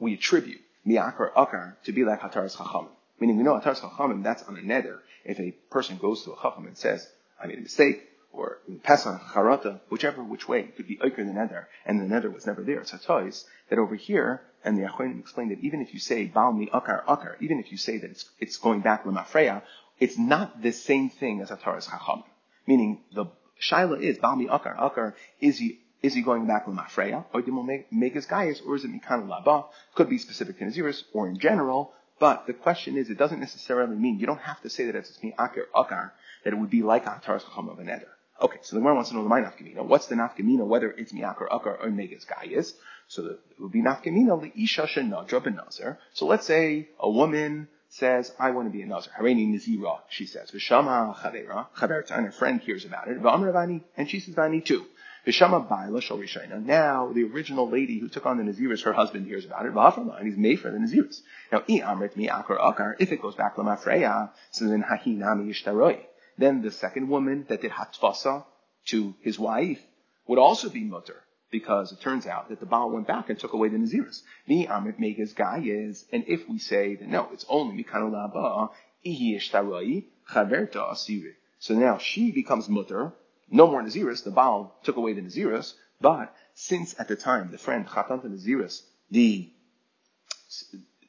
[0.00, 2.88] we attribute mi'akar akar to be like hataras chachamim.
[3.20, 4.98] Meaning we know hataras chachamim, that's on a neder.
[5.24, 7.08] If a person goes to a chacham and says,
[7.42, 11.32] I made a mistake, or pesach, charata, whichever which way, it could be oiker the
[11.32, 12.80] neder, and the neder was never there.
[12.80, 16.52] It's hatois, that over here, and the Achronim explained that even if you say Baal
[16.52, 19.62] mi akar akar, even if you say that it's, it's going back lemafreya,
[20.00, 22.24] it's not the same thing as Ataras Chacham.
[22.66, 23.26] Meaning the
[23.60, 24.76] Shaila is Balmi Akar.
[24.76, 28.90] Akar is he is he going back Lamafreya or Dimo Megas Gaius or is it
[28.90, 29.66] Mikan Laba?
[29.94, 31.92] Could be specific to Naziris or in general.
[32.18, 35.18] But the question is, it doesn't necessarily mean you don't have to say that it's
[35.38, 36.10] Akar Akar
[36.44, 38.08] that it would be like Ataras Chacham of an Eder.
[38.40, 39.84] Okay, so the Gemara wants to know the my nafkamina.
[39.84, 42.74] What's the nafkamina, whether it's miakar akar or megas gaius?
[43.06, 45.98] So it would be nafkamina leisha shenadra benazir.
[46.12, 49.12] So let's say a woman says, I want to be a Nazir.
[49.20, 50.50] Hareini Nazira, she says.
[50.50, 53.20] Vishama Chavera, Chaverta, and her friend hears about it.
[53.20, 54.86] V'amravani, and she says, Vani too.
[55.24, 59.72] Now, the original lady who took on the Naziris, her husband hears about it.
[59.74, 61.20] And he's made for the Naziris.
[61.52, 66.00] Now, I amrit mi akar if it goes back to Mafreya, so then Hahinami Ishtaroi.
[66.38, 68.44] Then the second woman that did Hatfasa
[68.86, 69.80] to his wife
[70.26, 73.52] would also be mutter because it turns out that the Baal went back and took
[73.52, 74.22] away the Naziris.
[74.48, 78.70] The Amit Megas guy is, and if we say that no, it's only Mikano Laba,
[79.06, 81.34] Ihi Asiri.
[81.60, 83.12] So now she becomes mutter,
[83.50, 87.58] no more Naziris, the Baal took away the Naziris, but since at the time the
[87.58, 89.50] friend Chatanta Naziris, the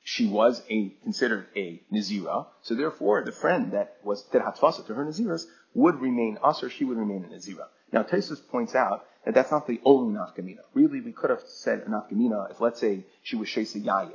[0.04, 4.94] she was a considered a Nazira, so therefore the friend that was did Hatfasa to
[4.94, 7.68] her Naziris would remain us or she would remain a Nazira.
[7.92, 10.60] Now Tosfos points out that that's not the only nafkamina.
[10.74, 14.12] Really, we could have said a nafkamina if, let's say, she was shesa yayin.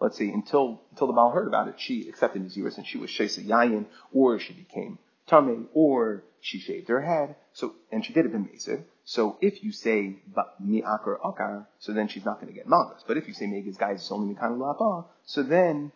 [0.00, 3.10] Let's say until until the Baal heard about it, she accepted Naziris and she was
[3.10, 4.98] shesa yayin, or she became
[5.32, 7.36] tame, or she shaved her head.
[7.52, 8.84] So and she did it in b'mesed.
[9.04, 10.16] So if you say
[10.60, 13.02] mi'akar akar, so then she's not going to get malchus.
[13.06, 15.92] But if you say megas guys is only mikan lapa, so then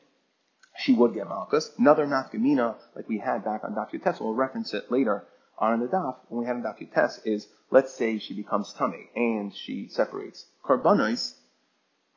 [0.78, 1.70] she would get malchus.
[1.78, 3.98] Another nafkamina, like we had back on Dr.
[3.98, 5.24] Tess, we'll reference it later
[5.58, 9.08] on the daf, when we had a daf test, is let's say she becomes tummy
[9.14, 11.34] and she separates carbonis,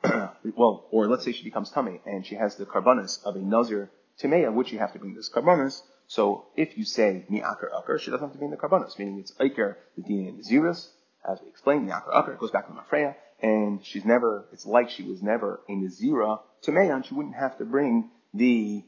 [0.04, 3.90] well, or let's say she becomes tummy and she has the carbonis of a nazir
[4.22, 5.82] timea, which you have to bring this carbonis.
[6.10, 9.30] So if you say mi'akar akar, she doesn't have to bring the carbonis, meaning it's
[9.34, 10.88] aikar, the DNA in the naziris,
[11.24, 15.04] as we explained, mi'akar akar, goes back to Mafreya, and she's never, it's like she
[15.04, 18.82] was never in a nazira timea, and she wouldn't have to bring the,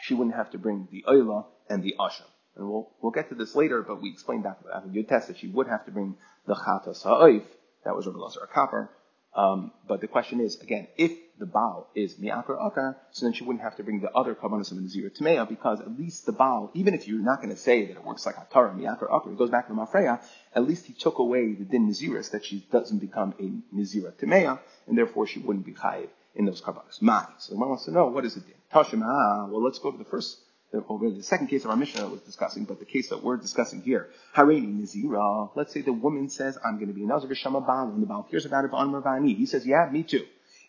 [0.00, 2.24] she wouldn't have to bring the oila and the asham.
[2.56, 5.48] And we'll, we'll get to this later, but we explained that after test that she
[5.48, 6.16] would have to bring
[6.46, 7.44] the chatas ha'oif,
[7.84, 8.88] that was Rabbi Elazar HaKappar.
[9.34, 13.44] Um, but the question is, again, if the Baal is mi'akar akar, so then she
[13.44, 16.70] wouldn't have to bring the other kabbanas of Nazir Tamea, because at least the Baal,
[16.74, 19.38] even if you're not going to say that it works like Atara, mi'akar akar, it
[19.38, 20.22] goes back to Mafreya,
[20.54, 24.58] at least he took away the din Naziris, that she doesn't become a Nazira Tamea,
[24.86, 27.00] and therefore she wouldn't be chayiv in those kabbanas.
[27.00, 27.26] Mai.
[27.38, 28.54] So the one wants to know, what is it din?
[28.72, 30.38] Tashima, well, let's go to the first
[30.74, 33.36] Uh, over the second case of our Mishnah was discussing, but the case that we're
[33.36, 35.50] discussing here, Hareini Nazira.
[35.54, 38.06] Let's say the woman says, I'm going to be a Nazir Vishama Baal, and the
[38.06, 39.36] Baal hears about it, Ravani.
[39.36, 40.24] He says, yeah, me too.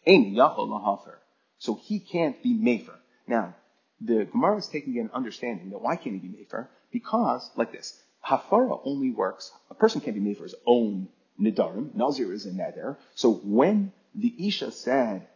[0.06, 1.16] Ain Yachol Lahafer.
[1.60, 2.96] So he can't be Mefer.
[3.28, 3.56] Now,
[4.02, 6.68] the Gemara is taking an understanding that why can't he be Mefer?
[6.92, 11.08] Because, like this, Hafara only works, a person can't be made for his own
[11.40, 11.96] Nidarim.
[11.96, 12.98] Nazir is a Neder.
[13.16, 15.28] So when the Isha said,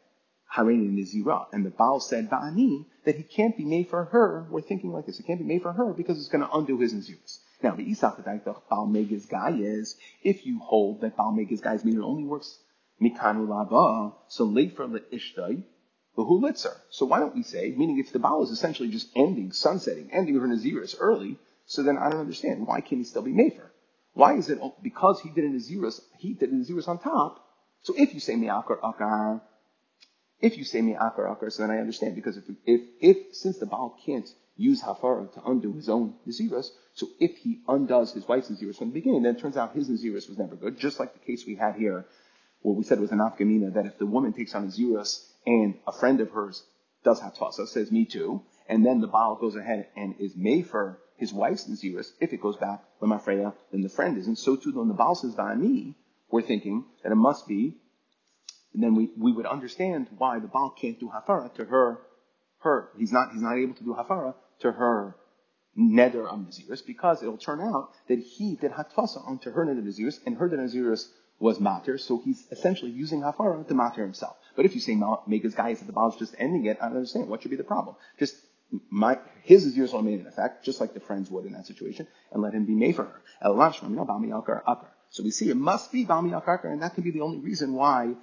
[0.56, 4.48] Hareini Nazira, and the Baal said, Ba'ani, that he can't be made for her.
[4.50, 5.20] We're thinking like this.
[5.20, 7.40] It can't be made for her because it's going to undo his Naziris.
[7.62, 12.04] Now, the Isachadaita Baal Megas guy is, if you hold that Baal Megas guy's meter
[12.04, 12.60] only works
[13.02, 15.64] Mikanu Lava, so late for Ishtai,
[16.16, 16.76] hulitzer.
[16.90, 20.40] So why don't we say, meaning if the Baal is essentially just ending, sunsetting, ending
[20.40, 22.66] her Naziris early, so then I don't understand.
[22.66, 23.70] Why can't he still be Mefer?
[24.14, 27.44] Why is it, because he did a Naziris, he did a Naziris on top.
[27.84, 29.42] So if you say Mi'akar Akar,
[30.40, 33.58] if you say Mi'akar Akar, akar, so then I understand, because if, if, if, since
[33.58, 38.28] the Baal can't use Hafara to undo his own Naziris, so if he undoes his
[38.28, 41.00] wife's Naziris from the beginning, then it turns out his Naziris was never good, just
[41.00, 42.06] like the case we had here,
[42.62, 45.92] what we said was an Afgamina, that if the woman takes on Naziris and a
[45.92, 46.64] friend of hers
[47.04, 51.00] does Hatasa, says me too, and then the Baal goes ahead and is made for
[51.18, 54.38] his wife's Naziris, if it goes back, Lamafreya, then the friend isn't.
[54.38, 55.96] So too, when the Baal says by me,
[56.30, 57.78] we're thinking that it must be,
[58.78, 62.00] and then we, we would understand why the Baal can't do Hafara to her,
[62.60, 65.16] her, he's not, he's not able to do Hafara to her
[65.76, 70.20] neder of Naziris, because it'll turn out that he did Hatfasa onto her neder Naziris,
[70.28, 71.08] and her Naziris
[71.40, 74.38] was matter, so he's essentially using Hafara to matter himself.
[74.56, 74.94] But if you say
[75.28, 77.30] Mega's guy is that the Baal is just ending it, I don't understand.
[77.30, 77.96] What should be the problem?
[78.20, 78.36] Just
[78.92, 82.08] my, his Naziris will remain in effect, just like the friends would in that situation,
[82.32, 83.22] and let him be made for her.
[85.10, 87.74] So we see it must be Bami Akar, and that can be the only reason
[87.74, 88.14] why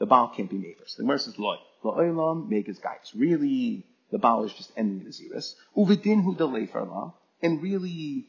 [0.00, 0.96] the Baal can't be made first.
[0.96, 3.12] The Gemara says, Loy, Lo'olam, Mega's guys.
[3.14, 5.54] Really, the Baal is just ending the Naziris.
[5.76, 6.68] Uvidin hu delay
[7.42, 8.26] and really,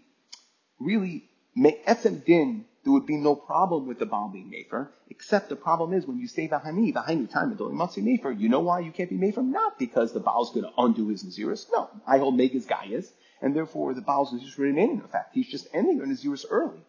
[0.79, 1.23] really,
[1.57, 5.93] etzem din there would be no problem with the Baal being Mefer, except the problem
[5.93, 9.17] is when you say Vahani, Vahani time Matsi Mefer, you know why you can't be
[9.17, 9.43] Mefer?
[9.43, 11.67] Not because the Baal's going to undo his Naziris.
[11.71, 15.35] No, I hold Mega's Gaias, and therefore the Baal's Naziris remain in effect.
[15.35, 16.81] He's just ending her Naziris early.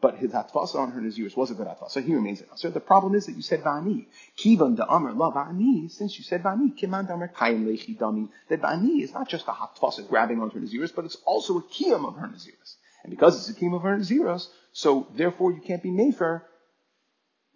[0.00, 2.02] But his Hatfasa on her Naziris was a good Hatfasa.
[2.02, 4.06] He remains an So The problem is that you said Vani.
[4.38, 8.28] Kivan da Amr la Vani, since you said Vani, Kiman da Amr Kain Lechi Dami,
[8.48, 11.62] that Vani is not just a Hatfasa grabbing onto her Naziris, but it's also a
[11.62, 12.76] Kiyam of her Naziris.
[13.02, 16.42] And because it's a Kiyam of her Naziris, so therefore you can't be Mefer,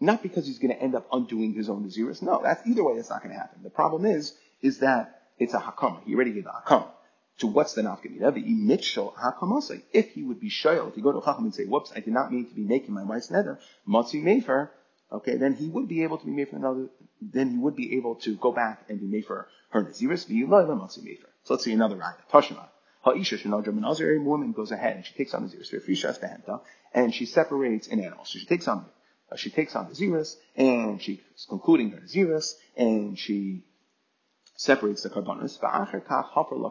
[0.00, 2.20] not because he's going to end up undoing his own Naziris.
[2.20, 3.62] No, that's either way that's not going to happen.
[3.62, 6.04] The problem is, is that it's a Hakama.
[6.04, 6.88] He already gave a Hakama.
[7.38, 8.33] So what's the nafkamina?
[8.35, 9.83] The imitshal hakamasa.
[9.92, 12.14] If he would be shoyal, if you go to Chacham and say, whoops, I did
[12.14, 14.70] not mean to be making my wife's neder, matzi mefer,
[15.11, 16.88] okay, then he would be able to be made for another,
[17.20, 21.03] then he would be able to go back and be made for her naziris, matzi
[21.03, 21.29] mefer.
[21.42, 22.14] So let's see another raya.
[22.31, 22.68] Tashima.
[23.05, 26.61] Ha'isha shenadra menazir, a woman goes ahead and she takes on the ziris,
[26.94, 28.25] and she separates an animal.
[28.25, 28.87] So she takes on,
[29.31, 31.18] uh, she takes on the ziris, and she's
[31.49, 33.64] concluding her ziris, and she
[34.57, 35.59] separates the karbanos.
[35.61, 36.70] Va'acher kach hafer la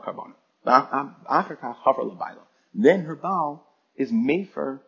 [2.73, 4.81] Then her Baal is made for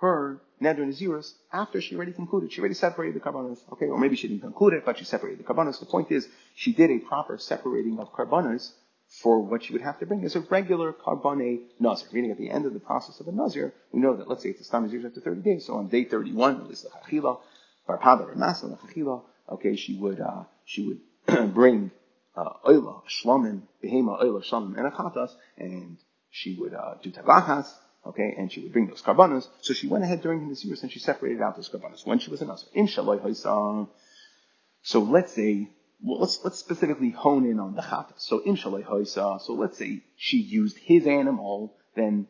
[0.00, 2.52] her Neder Naziris after she already concluded.
[2.52, 3.60] She already separated the korbanos.
[3.72, 5.80] Okay, or maybe she didn't conclude it, but she separated the korbanos.
[5.80, 8.72] The point is, she did a proper separating of korbanos
[9.10, 12.08] for what she would have to bring as a regular carbone nazir.
[12.12, 14.50] Meaning at the end of the process of a nazir, we know that let's say
[14.50, 17.40] it's stam nazir after 30 days, so on day 31, at least the chachila,
[17.88, 21.90] barpada or masa, the chachila, okay, she would, uh, she would bring
[22.36, 25.98] oila, shlamim, behema, oila, shlamim, and achatas, and
[26.30, 27.72] she would uh, do tabachas,
[28.06, 29.48] okay, and she would bring those karbanas.
[29.60, 32.30] So she went ahead during the years and she separated out those karbanas when she
[32.30, 32.68] was a nazir.
[32.74, 33.88] Inshallah,
[34.82, 35.70] So let's say,
[36.02, 38.14] well, let's let's specifically hone in on the chata.
[38.16, 42.28] So inshallah So let's say she used his animal, then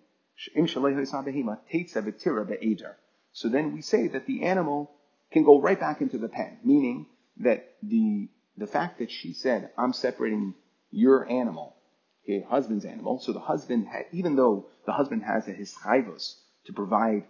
[0.54, 2.94] inshallah behema teitza betira be'eder.
[3.32, 4.90] So then we say that the animal
[5.30, 7.06] can go right back into the pen, meaning
[7.38, 10.54] that the the fact that she said, I'm separating
[10.90, 11.76] your animal,
[12.24, 16.34] okay, husband's animal, so the husband, had, even though the husband has a hischayvos
[16.66, 17.24] to provide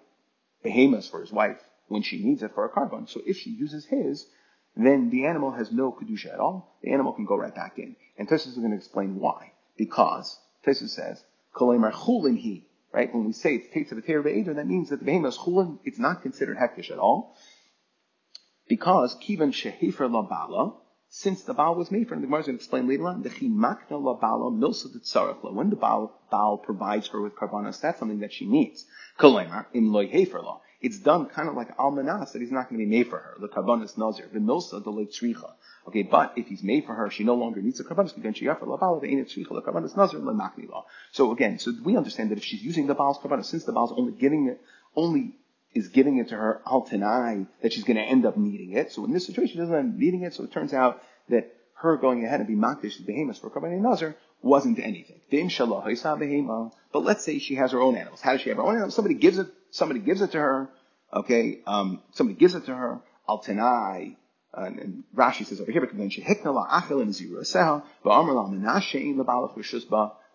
[0.64, 3.84] behemos for his wife when she needs it for a korban, so if she uses
[3.84, 4.26] his,
[4.76, 6.78] then the animal has no kedusha at all.
[6.82, 7.96] The animal can go right back in.
[8.16, 9.52] And Tosfos is going to explain why.
[9.76, 11.22] Because Tosfos says,
[11.54, 13.12] "Kolemar chulin he." Right?
[13.12, 15.98] When we say it's takes of a teir that means that the behemoth chulin, it's
[15.98, 17.36] not considered hektish at all.
[18.68, 20.76] Because kivan shehefer labala,
[21.12, 22.20] since the Baal was made for him.
[22.20, 23.22] The Gemara is going to explain later on.
[23.22, 25.52] The chimakna la Baala milsa tzarachla.
[25.52, 28.86] When the Baal, Baal provides her with karbanas, that's something that she needs.
[29.18, 32.86] Kalemar im loy hefer It's done kind of like almanas that he's not going to
[32.86, 33.34] be made for her.
[33.40, 34.28] The karbanas nazir.
[34.32, 35.50] The milsa the tzricha.
[35.88, 38.16] Okay, but if he's made for her, she no longer needs the karbanas.
[38.16, 40.84] Again, she yafer la Baala the tzricha the karbanas nazir la.
[41.10, 43.92] So again, so we understand that if she's using the Baal's karbanas, since the Baal's
[43.96, 44.60] only giving it,
[44.94, 45.34] only
[45.74, 48.92] is giving it to her al tanai that she's going to end up needing it.
[48.92, 50.34] So in this situation, she doesn't end up needing it.
[50.34, 54.16] So it turns out that her going ahead and be makdish behemos for Karban Nazar
[54.42, 55.20] wasn't anything.
[56.92, 58.20] But let's say she has her own animals.
[58.20, 58.94] How does she have her own animals?
[58.94, 60.68] Somebody gives it, somebody gives it to her.
[61.12, 63.00] Okay, um, somebody gives it to her.
[63.28, 64.16] Al tanai.
[64.52, 65.80] And, and Rashi says over here,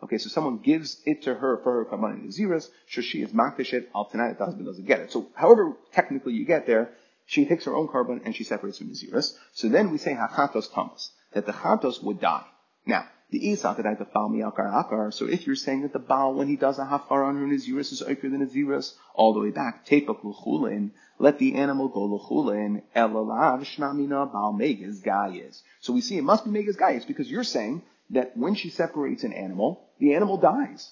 [0.04, 3.74] Okay, so someone gives it to her for her kabbalah naziras, so she is makdish
[3.74, 5.12] it, al the husband doesn't get it.
[5.12, 6.92] So however technically you get there,
[7.26, 9.36] she takes her own korban and she separates from naziras.
[9.54, 11.12] So then we say hachatos tamas.
[11.34, 12.46] that the chatos would die.
[12.86, 15.14] Now, the Isa that I fal miyakar akar.
[15.14, 17.92] So if you're saying that the Baal, when he does a hafar on her Naziris,
[17.92, 22.84] is oiker than Naziris, all the way back, tepak l'chulin, let the animal go l'chulin,
[22.96, 25.62] elalav shnamina Baal megas gayis.
[25.82, 27.82] So we see it must be megas gayis because you're saying
[28.12, 30.92] that when she separates an animal, the animal dies.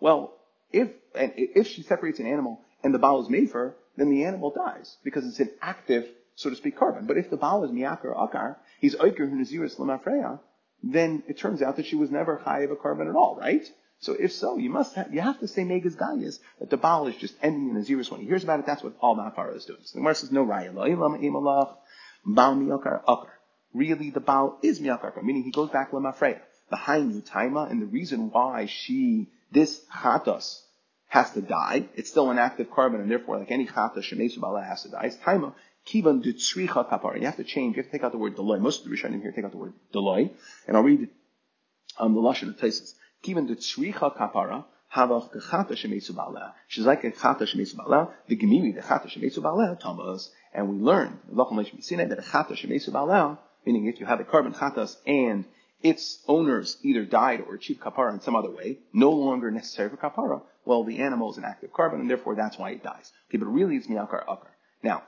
[0.00, 0.34] Well,
[0.72, 4.24] if, and if she separates an animal and the Baal is made for, then the
[4.24, 7.06] animal dies because it's an active, so to speak, korban.
[7.06, 10.40] But if the Baal is miyakar akar, he's oiker Naziris lamafreya,
[10.82, 13.66] then it turns out that she was never high of a korban at all, right?
[14.00, 17.06] So if so, you must have, you have to say Megas Gaias, that the Baal
[17.08, 19.56] is just ending in a zero when he hears about it, that's what all Ma'afara
[19.56, 19.80] is doing.
[19.84, 23.28] So the Gemara says, no Raya, Baal miyakar akar.
[23.74, 26.40] Really, the Baal is miyakar, meaning he goes back lemafreya.
[26.70, 30.60] Behind you, Taima, and the reason why she, this chatos,
[31.08, 34.62] has to die, it's still an active korban, and therefore, like any chatos, shemesu bala
[34.62, 35.52] has to die, it's Taima,
[35.86, 37.18] Kivan dutzricha kapara.
[37.18, 37.76] You have to change.
[37.76, 38.60] You have to take out the word deloy.
[38.60, 40.30] Most of the Rishonim here take out the word deloy.
[40.66, 41.08] And I'll read
[41.98, 42.94] um, the Lashon of Tosfos.
[43.24, 44.64] Kivan dutzricha kapara.
[44.94, 46.52] Havach dechata shemesu ba'aleh.
[46.68, 48.10] She's like a chata shemesu ba'aleh.
[48.28, 49.80] The gemiri dechata shemesu ba'aleh.
[49.80, 50.30] Thomas.
[50.52, 54.96] And we learned, that a chata shemesu ba'aleh, meaning if you have a korban chatas
[55.06, 55.44] and
[55.82, 59.96] its owners either died or achieved kapara in some other way, no longer necessary for
[59.96, 63.12] kapara, well, the animal is an active korban, and therefore that's why it dies.
[63.28, 64.48] Okay, but really it's miyakar akar.
[64.82, 65.02] Now,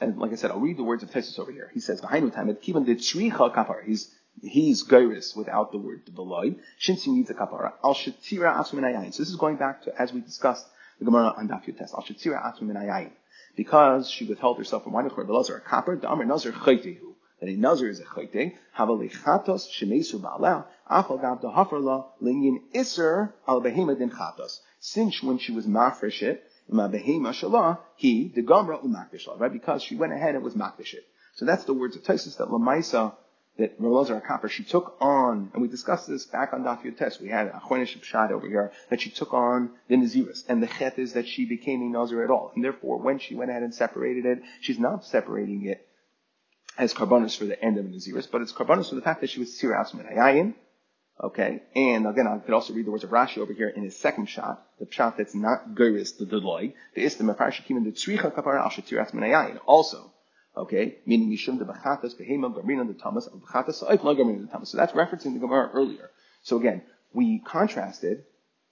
[0.00, 1.70] and like I said, I'll read the words of Tosfos over here.
[1.74, 6.56] He says, "V'hainu tamed kivan de tzricha kapara." He's he's gairis without the word beloy.
[6.80, 7.72] Shinsi needs a kapara.
[7.82, 10.66] Al shetira asum So this is going back to as we discussed
[10.98, 11.94] the Gemara on Daf Test.
[11.94, 13.10] Al shetira asum
[13.56, 16.00] because she withheld herself from wine for belazar HaKappar.
[16.00, 17.13] The amr nazar chaytehu.
[17.44, 18.54] That a nazar is a chayte.
[18.74, 20.64] Havalichatos shemesu ba'ala.
[20.90, 24.60] Afal gav the hafarla linyin iser al behema din chatos.
[24.80, 29.52] Since when she was mafresh it he, the Gomra umakdishla, right?
[29.52, 31.04] Because she went ahead and was makdish it.
[31.34, 33.12] So that's the words of Tosfos that Lamaisa,
[33.58, 37.20] that Relazar HaKappar, she took on, and we discussed this back on Daf Test.
[37.20, 40.44] We had a Chonish Pshat over here, that she took on the Naziris.
[40.48, 42.52] And the Chet is that she became a Nazir at all.
[42.54, 45.86] And therefore, when she went ahead and separated it, she's not separating it
[46.78, 49.40] as korbanos for the end of Naziris, but it's korbanos for the fact that she
[49.40, 50.54] was Sirah Asman Hayayin,
[51.22, 53.96] Okay, and again, I could also read the words of Rashi over here in his
[53.96, 58.60] second shot, the shot that's not Guris, the Deloy, the Istam Parshikim, the Tzricha Kapara
[58.60, 59.60] al Shatiras Menayayin.
[59.64, 60.12] Also,
[60.56, 64.70] okay, meaning Yishum the Bachatas, Behema, Gamrina, the Thomas, of Bachatas, Gamrina, the Thomas.
[64.70, 66.10] So that's referencing the Gemara earlier.
[66.42, 68.24] So again, we contrasted,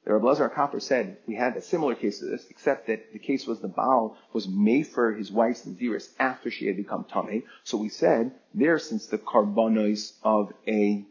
[0.04, 3.46] the Rabbi Lazar said we had a similar case to this, except that the case
[3.46, 7.44] was the Baal was made for his wife's Naziris after she had become Tame.
[7.62, 11.06] So we said, there, since the korbanos of a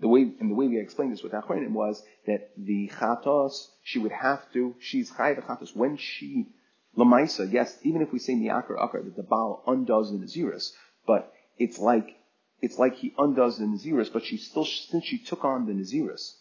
[0.00, 3.98] the way and the way we explained this with Achronim was that the chatos she
[4.00, 6.48] would have to she's chayav chatos when she
[6.96, 10.72] lamaisa yes even if we say miakar akar that the baal undoes the naziris
[11.06, 12.16] but it's like
[12.60, 16.34] it's like he undoes the naziris but she still since she took on the naziris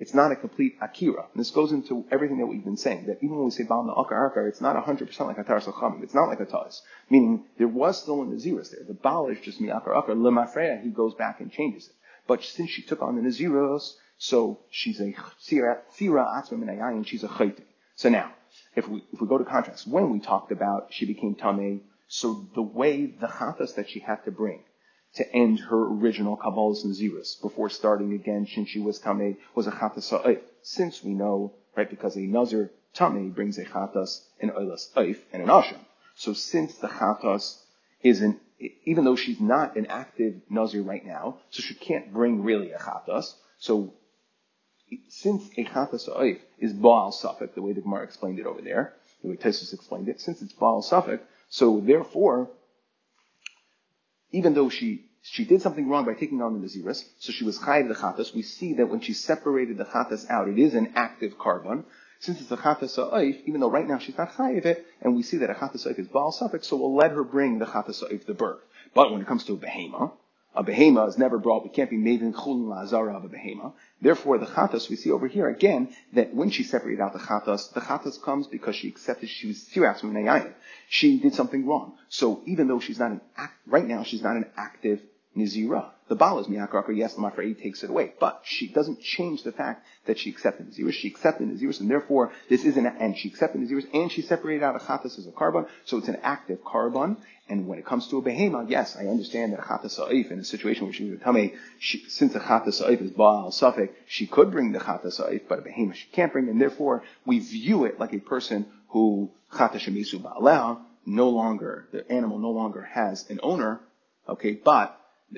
[0.00, 1.26] it's not a complete akira.
[1.30, 3.84] And this goes into everything that we've been saying, that even when we say Baal
[3.84, 5.68] Akar Akar, it's not 100% like a Taras
[6.02, 6.80] It's not like a Taz.
[7.10, 8.82] Meaning, there was still a Naziris there.
[8.88, 10.16] The Baal is just Mi'akar Akar.
[10.16, 11.94] Lemafreya, he goes back and changes it.
[12.26, 17.28] But since she took on the Naziros, so she's a Sira Atzma Minayayin, she's a
[17.28, 17.62] Chayte.
[17.94, 18.32] So now,
[18.74, 22.46] if we, if we go to contrast, when we talked about she became Tameh, so
[22.54, 24.64] the way the Chatas that she had to bring
[25.14, 29.72] to end her original Kabbalah's Naziris before starting again since she was Tameh was a
[29.72, 30.40] Chatas Sa'if.
[30.62, 35.42] Since we know, right, because a Nazir Tameh brings a Chatas, an Oilas Eif, and
[35.42, 35.80] an Asham.
[36.14, 37.58] So since the Chatas
[38.02, 38.40] is an
[38.84, 42.78] even though she's not an active Nazir right now, so she can't bring really a
[42.78, 43.34] Chatas.
[43.58, 43.94] So
[45.08, 48.94] since a Chatas Oif is Baal safek, the way the Gemara explained it over there,
[49.22, 52.50] the way Tosfos explained it, since it's Baal safek, so therefore,
[54.32, 57.58] even though she she did something wrong by taking on the Naziris, so she was
[57.58, 58.34] chayiv the chatas.
[58.34, 61.84] We see that when she separated the chatas out, it is an active korban.
[62.20, 65.22] Since it's a chatas ha'oif, even though right now she's not chayiv it, and we
[65.22, 68.00] see that a chatas ha'oif is baal suffix, so we'll let her bring the chatas
[68.00, 68.60] ha'oif the birth.
[68.94, 70.12] But when it comes to a behema,
[70.54, 73.72] a behema is never brought, we can't be made in chulin la'azara of a behema.
[74.02, 77.72] Therefore, the chatas, we see over here again, that when she separated out the chatas,
[77.72, 80.52] the chatas comes because she accepted she was tiras
[80.88, 81.96] She did something wrong.
[82.08, 85.00] So even though she's not an act, right now she's not an active
[85.36, 85.90] nizira.
[86.08, 88.14] The Baal is miyakar yes, the Mafrei takes it away.
[88.18, 90.92] But she doesn't change the fact that she accepted Naziris.
[90.92, 94.74] She accepted Naziris, and therefore this isn't, and she accepted Naziris, and she separated out
[94.74, 97.16] a Chatas as a korban, so it's an active korban.
[97.48, 100.40] And when it comes to a behema, yes, I understand that a Chatas Sa'if, in
[100.40, 103.90] a situation where she would tell me, she, since a Chatas Sa'if is Baal safek,
[104.06, 107.38] she could bring the Chatas Sa'if, but a behema she can't bring, and therefore we
[107.38, 112.82] view it like a person who Chatas Shemisu Ba'aleha, no longer, the animal no longer
[112.82, 113.80] has an owner,
[114.28, 114.96] okay, but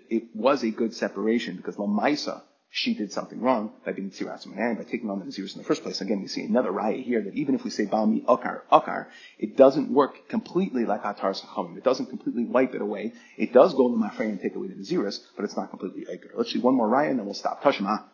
[0.08, 4.78] it was a good separation because Lamaisa, she did something wrong by being Tziras and
[4.78, 6.00] by taking on the Naziris in the first place.
[6.00, 9.58] Again, we see another raya here that even if we say Balmi Akar, Akar, it
[9.58, 11.76] doesn't work completely like Atar Sachamim.
[11.76, 13.12] It doesn't completely wipe it away.
[13.36, 16.30] It does go to Mafrei and take away the Naziris, but it's not completely Akar.
[16.34, 17.62] Let's see one more raya and then we'll stop.
[17.62, 18.04] Tashma.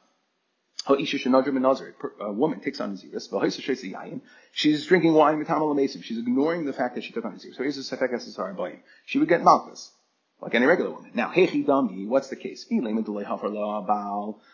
[0.89, 4.21] A woman takes on Naziris.
[4.53, 5.49] She's drinking wine with
[6.03, 8.75] She's ignoring the fact that she took on Naziris.
[9.05, 9.93] She would get Malchus
[10.41, 11.11] like any regular woman.
[11.15, 12.65] Now, hechi dami, what's the case?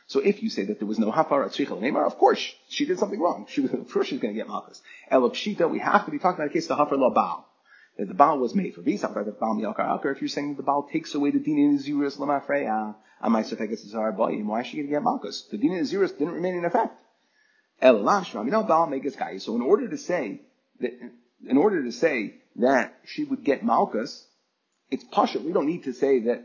[0.06, 2.98] So if you say that there was no hafara tzricha neymar, of course she did
[2.98, 3.46] something wrong.
[3.48, 4.80] She was, of course she's going to get malchus.
[5.12, 7.46] Elapshita, we have to be talking about a case of hafar la baal.
[7.98, 9.60] That the baal was made for visa, but the baal
[10.04, 13.86] If you're saying that the baal takes away the din in zirus lamafreya, amai sefegas
[13.86, 15.42] zar bayim, why is she going to get malchus?
[15.50, 16.98] The din in zirus didn't remain in effect.
[17.80, 19.36] El I mean, baal megas guy.
[19.36, 20.40] So in order to say
[20.80, 20.92] that,
[21.46, 24.26] in order to say that she would get malchus,
[24.90, 25.38] it's pasha.
[25.40, 26.44] We don't need to say that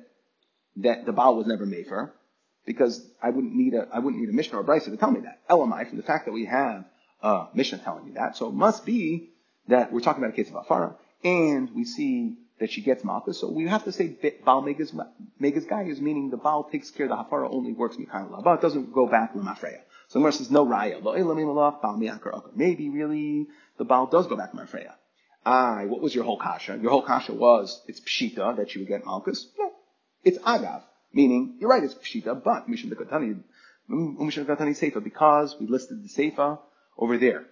[0.77, 2.11] that the Baal was never Mefer,
[2.65, 5.11] because I wouldn't need a I wouldn't need a Mishnah or a Brisa to tell
[5.11, 5.47] me that.
[5.49, 6.85] Elamai, from the fact that we have
[7.21, 9.29] a Mishnah telling me that, so it must be
[9.67, 13.39] that we're talking about a case of Afara, and we see that she gets Malchus,
[13.39, 14.93] so we have to say Baal Megas
[15.39, 18.93] Megas is meaning the Baal takes care, the Hafara only works Mikhail Lava, it doesn't
[18.93, 19.81] go back Lamafreya.
[20.09, 21.01] So the says no Raya.
[22.55, 24.93] Maybe really the Baal does go back Lamafreya.
[25.49, 26.77] I, what was your whole kasha?
[26.79, 29.47] Your whole kasha was, it's pshita that you would get malchus.
[29.57, 29.71] No.
[30.23, 30.83] It's agav.
[31.11, 33.41] Meaning, you're right, it's pshita, but Mishnah Bekatani,
[33.89, 36.59] mm, Mishnah Bekatani Seifa, because we listed the Seifa
[36.97, 37.45] over there.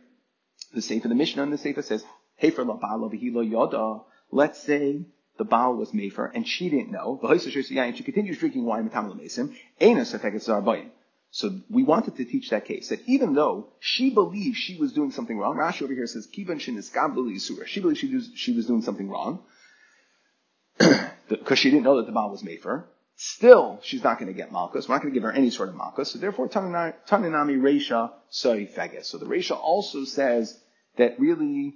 [0.76, 2.04] The Seifa, the Mishnah and the Seifa says,
[2.42, 4.04] Hefer la ba'ala yoda.
[4.32, 5.02] Let's say
[5.40, 7.20] the Baal was Mefer, and she didn't know.
[7.24, 9.56] And she continues drinking wine with Tamal Mesim.
[9.80, 10.90] Ena sefeket zarbayim.
[11.32, 15.12] So we wanted to teach that case that even though she believed she was doing
[15.12, 16.28] something wrong, Rashi over here says.
[16.32, 16.62] She believed
[17.98, 19.44] she was, she was doing something wrong
[21.30, 22.90] because she didn't know that the Baal was made for her.
[23.20, 24.88] Still, she's not going to get Malchus.
[24.88, 26.12] We're not going to give her any sort of Malchus.
[26.12, 29.06] So therefore, Tananami Resha Sari Feges.
[29.06, 30.58] So the Resha also says
[30.98, 31.76] that really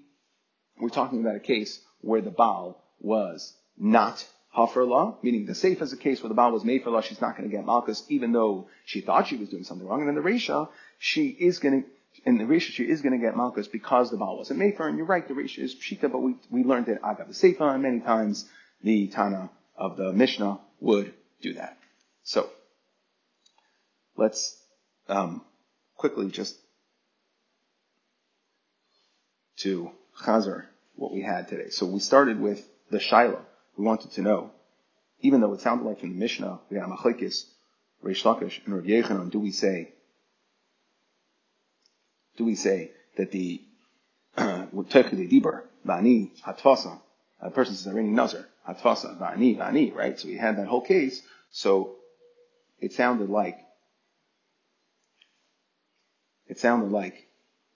[0.79, 4.23] we're talking about a case where the Baal was not
[4.53, 7.01] Hafer law, meaning the safe is a case where the Baal was made for law,
[7.01, 10.01] she's not going to get Malchus, even though she thought she was doing something wrong.
[10.01, 10.67] And in the Resha,
[10.99, 11.89] she is going to,
[12.25, 14.83] in the Resha, she is going to get Malchus because the Baal wasn't made for
[14.83, 14.89] her.
[14.89, 17.81] And you're right, the Resha is Pshita, but we, we learned it the Seifa, and
[17.81, 18.49] many times
[18.83, 21.77] the Tana of the Mishnah would do that.
[22.23, 22.49] So,
[24.17, 24.57] let's
[25.07, 25.43] um,
[25.95, 26.57] quickly just
[29.59, 29.91] to
[30.23, 31.69] Chazar what we had today.
[31.69, 33.39] So we started with the shaila
[33.81, 34.51] we wanted to know,
[35.21, 37.45] even though it sounded like from the Mishnah, we had Machlekes,
[38.03, 39.89] Reish Lakish, and Rav Yechanan, do we say,
[42.37, 43.59] do we say that the
[44.37, 46.99] Dibar, Bani, Hatfasa,
[47.41, 50.19] a person says, Arini Nazar, Hatfasa, Bani, Bani, right?
[50.19, 51.23] So we had that whole case.
[51.49, 51.95] So
[52.79, 53.57] it sounded like,
[56.47, 57.27] it sounded like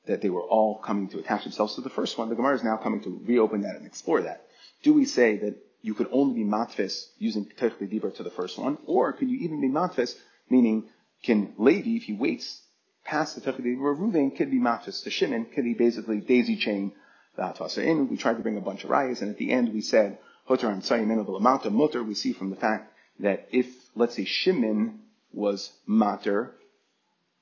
[0.05, 2.29] that they were all coming to attach themselves to the first one.
[2.29, 4.45] The Gemara is now coming to reopen that and explore that.
[4.83, 8.57] Do we say that you could only be matfis using Ketech Dibur to the first
[8.57, 10.15] one, or could you even be matfis,
[10.49, 10.85] meaning
[11.23, 12.59] can Levi, if he waits
[13.03, 16.91] past the Ketech Dibur, Reuven could be matfis to Shimon, could he basically daisy chain
[17.35, 18.09] the Hatasa in?
[18.09, 20.17] We tried to bring a bunch of rayas, and at the end we said,
[20.49, 24.25] Hotar and Sayyim amount of mutter, we see from the fact that if, let's say,
[24.25, 25.01] Shimon
[25.33, 26.55] was mater,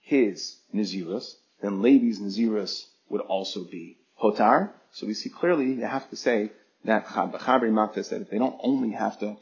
[0.02, 4.72] his Nazirus, then Levi's Nazirus would also be Hotar.
[4.92, 6.52] So we see clearly you have to say
[6.86, 9.38] that Chabri Makta said if they don't only have to,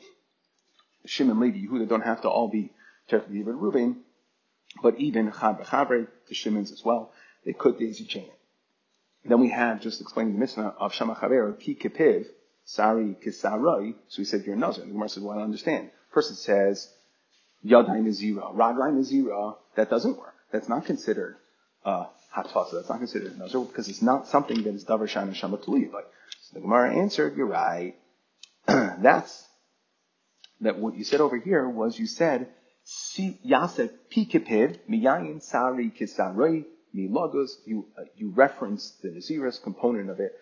[1.06, 2.72] Shimon, Levi, Yehuda don't have to all be
[3.10, 3.96] Terech and Reuven,
[4.82, 7.12] but even Chabri the Shimons as well,
[7.46, 9.30] they could daisy chain it.
[9.30, 12.26] Then we have just explaining the mitzvah of Shama Chaver, Ki Kipiv,
[12.66, 14.86] Sari Kisaroi, so we said you're a Nazir.
[14.86, 15.92] The Gemara said, well, I understand.
[16.12, 16.90] Person says,
[17.66, 20.36] Yadai Nazira, Radai Nazira, that doesn't work.
[20.52, 21.38] That's not considered
[21.86, 22.06] uh,
[22.36, 22.74] Hatfasa.
[22.74, 25.90] That's not considered Nazir because it's not something that is Davar Shana Shama Tuluyi.
[26.54, 27.96] The Gemara answered, you're right.
[28.68, 29.48] That's,
[30.62, 32.50] that what you said over here was you said,
[33.18, 36.66] Yasef Pikipiv, Miyayin Sari Kisaroi,
[36.96, 40.34] Milagos, you, uh, you referenced the Naziris component of it,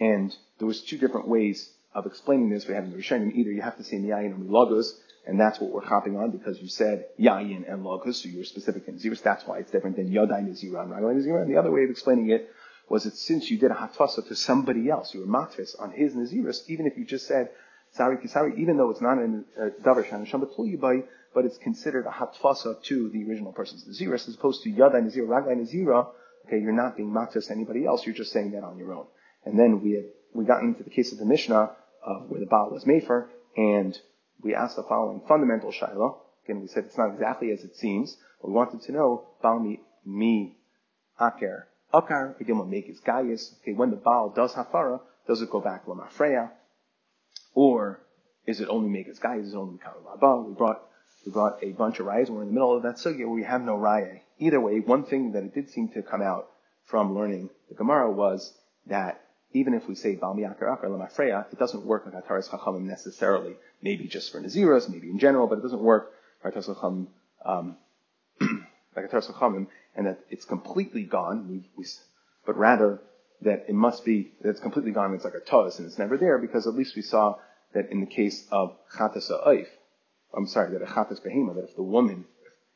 [0.00, 2.66] and there was two different ways of explaining this.
[2.66, 4.90] We have in the Rishonim, either you have to say Miyayin or Milagos,
[5.26, 8.88] and that's what we're hopping on because you said Yayin and Logos, so you're specific
[8.88, 11.70] in Naziris, that's why it's different than Yodai Nazira and Raglai Nazira, and the other
[11.70, 12.50] way of explaining it
[12.88, 16.14] was that since you did a hatfasa to somebody else, you were matfis on his
[16.14, 17.50] naziris, even if you just said
[17.92, 21.02] sari kisari, even though it's not a davar shan by,
[21.34, 25.28] but it's considered a hatfasa to the original person's naziris, as opposed to yada nazira,
[25.28, 26.08] ragai nazira.
[26.46, 28.04] Okay, you're not being matfis to anybody else.
[28.04, 29.06] You're just saying that on your own.
[29.44, 30.04] And then we had
[30.34, 31.70] we got into the case of the Mishnah
[32.04, 33.96] uh, where the Baal was Mefer, and
[34.42, 36.16] we asked the following fundamental shaila.
[36.44, 38.16] Again, we said it's not exactly as it seems.
[38.40, 39.60] But we wanted to know, Baal
[40.04, 40.56] mi,
[41.20, 43.54] aker akar, again, what make is gaius.
[43.62, 46.50] Okay, when the Baal does hafara, does it go back lamafreya?
[47.54, 48.00] Or
[48.46, 50.48] is it only make its gaius, is it only mikal?
[50.48, 50.82] We brought,
[51.24, 52.30] we brought a bunch of rayas.
[52.30, 54.20] We're in the middle of that sugya where we have no raya.
[54.38, 56.48] Either way, one thing that it did seem to come out
[56.84, 58.54] from learning the Gemara was
[58.86, 59.21] that
[59.52, 63.54] even if we say Bal Miyakar Akar Lamafreya, it doesn't work like Ataris Chachamim necessarily.
[63.82, 66.12] Maybe just for Naziros, maybe in general, but it doesn't work
[67.44, 67.76] um,
[68.96, 71.86] like Ataris Chachamim, and that it's completely gone, we, we,
[72.46, 73.00] but rather
[73.42, 76.16] that it must be, that it's completely gone it's like a tuz and it's never
[76.16, 77.36] there because at least we saw
[77.74, 79.66] that in the case of Chatas Oif,
[80.34, 82.24] I'm sorry, that a Chatas Behema, that if the woman,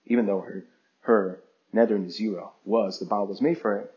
[0.07, 0.65] even though her,
[1.03, 1.41] her
[1.75, 3.93] Neder Nazira was, the Baal was made for it,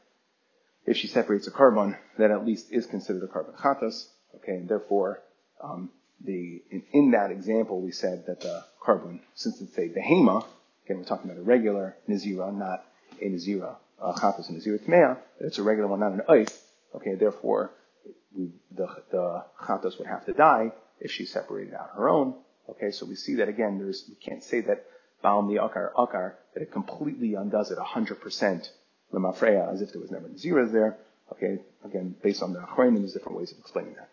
[0.86, 4.08] if she separates a korban, that at least is considered a korban chatas.
[4.36, 5.22] Okay, and therefore,
[5.64, 5.90] um,
[6.24, 10.46] the in, in, that example we said that the korban, since it's a behema,
[10.86, 12.86] again we're talking about a regular nizira, not
[13.22, 16.56] a nizira uh, chatas and nizira tmea, it's a regular one, not an oif.
[16.96, 17.72] Okay, therefore,
[18.36, 19.44] we, the the
[19.98, 22.36] would have to die if she separated out her own.
[22.70, 23.80] Okay, so we see that again.
[23.80, 24.86] There's we can't say that
[25.22, 28.70] baal mi akar akar that it completely undoes it 100 percent
[29.14, 30.98] Lemafreya, as if there was never zeros there.
[31.34, 34.10] Okay, again, based on the Achronim, there's different ways of explaining that.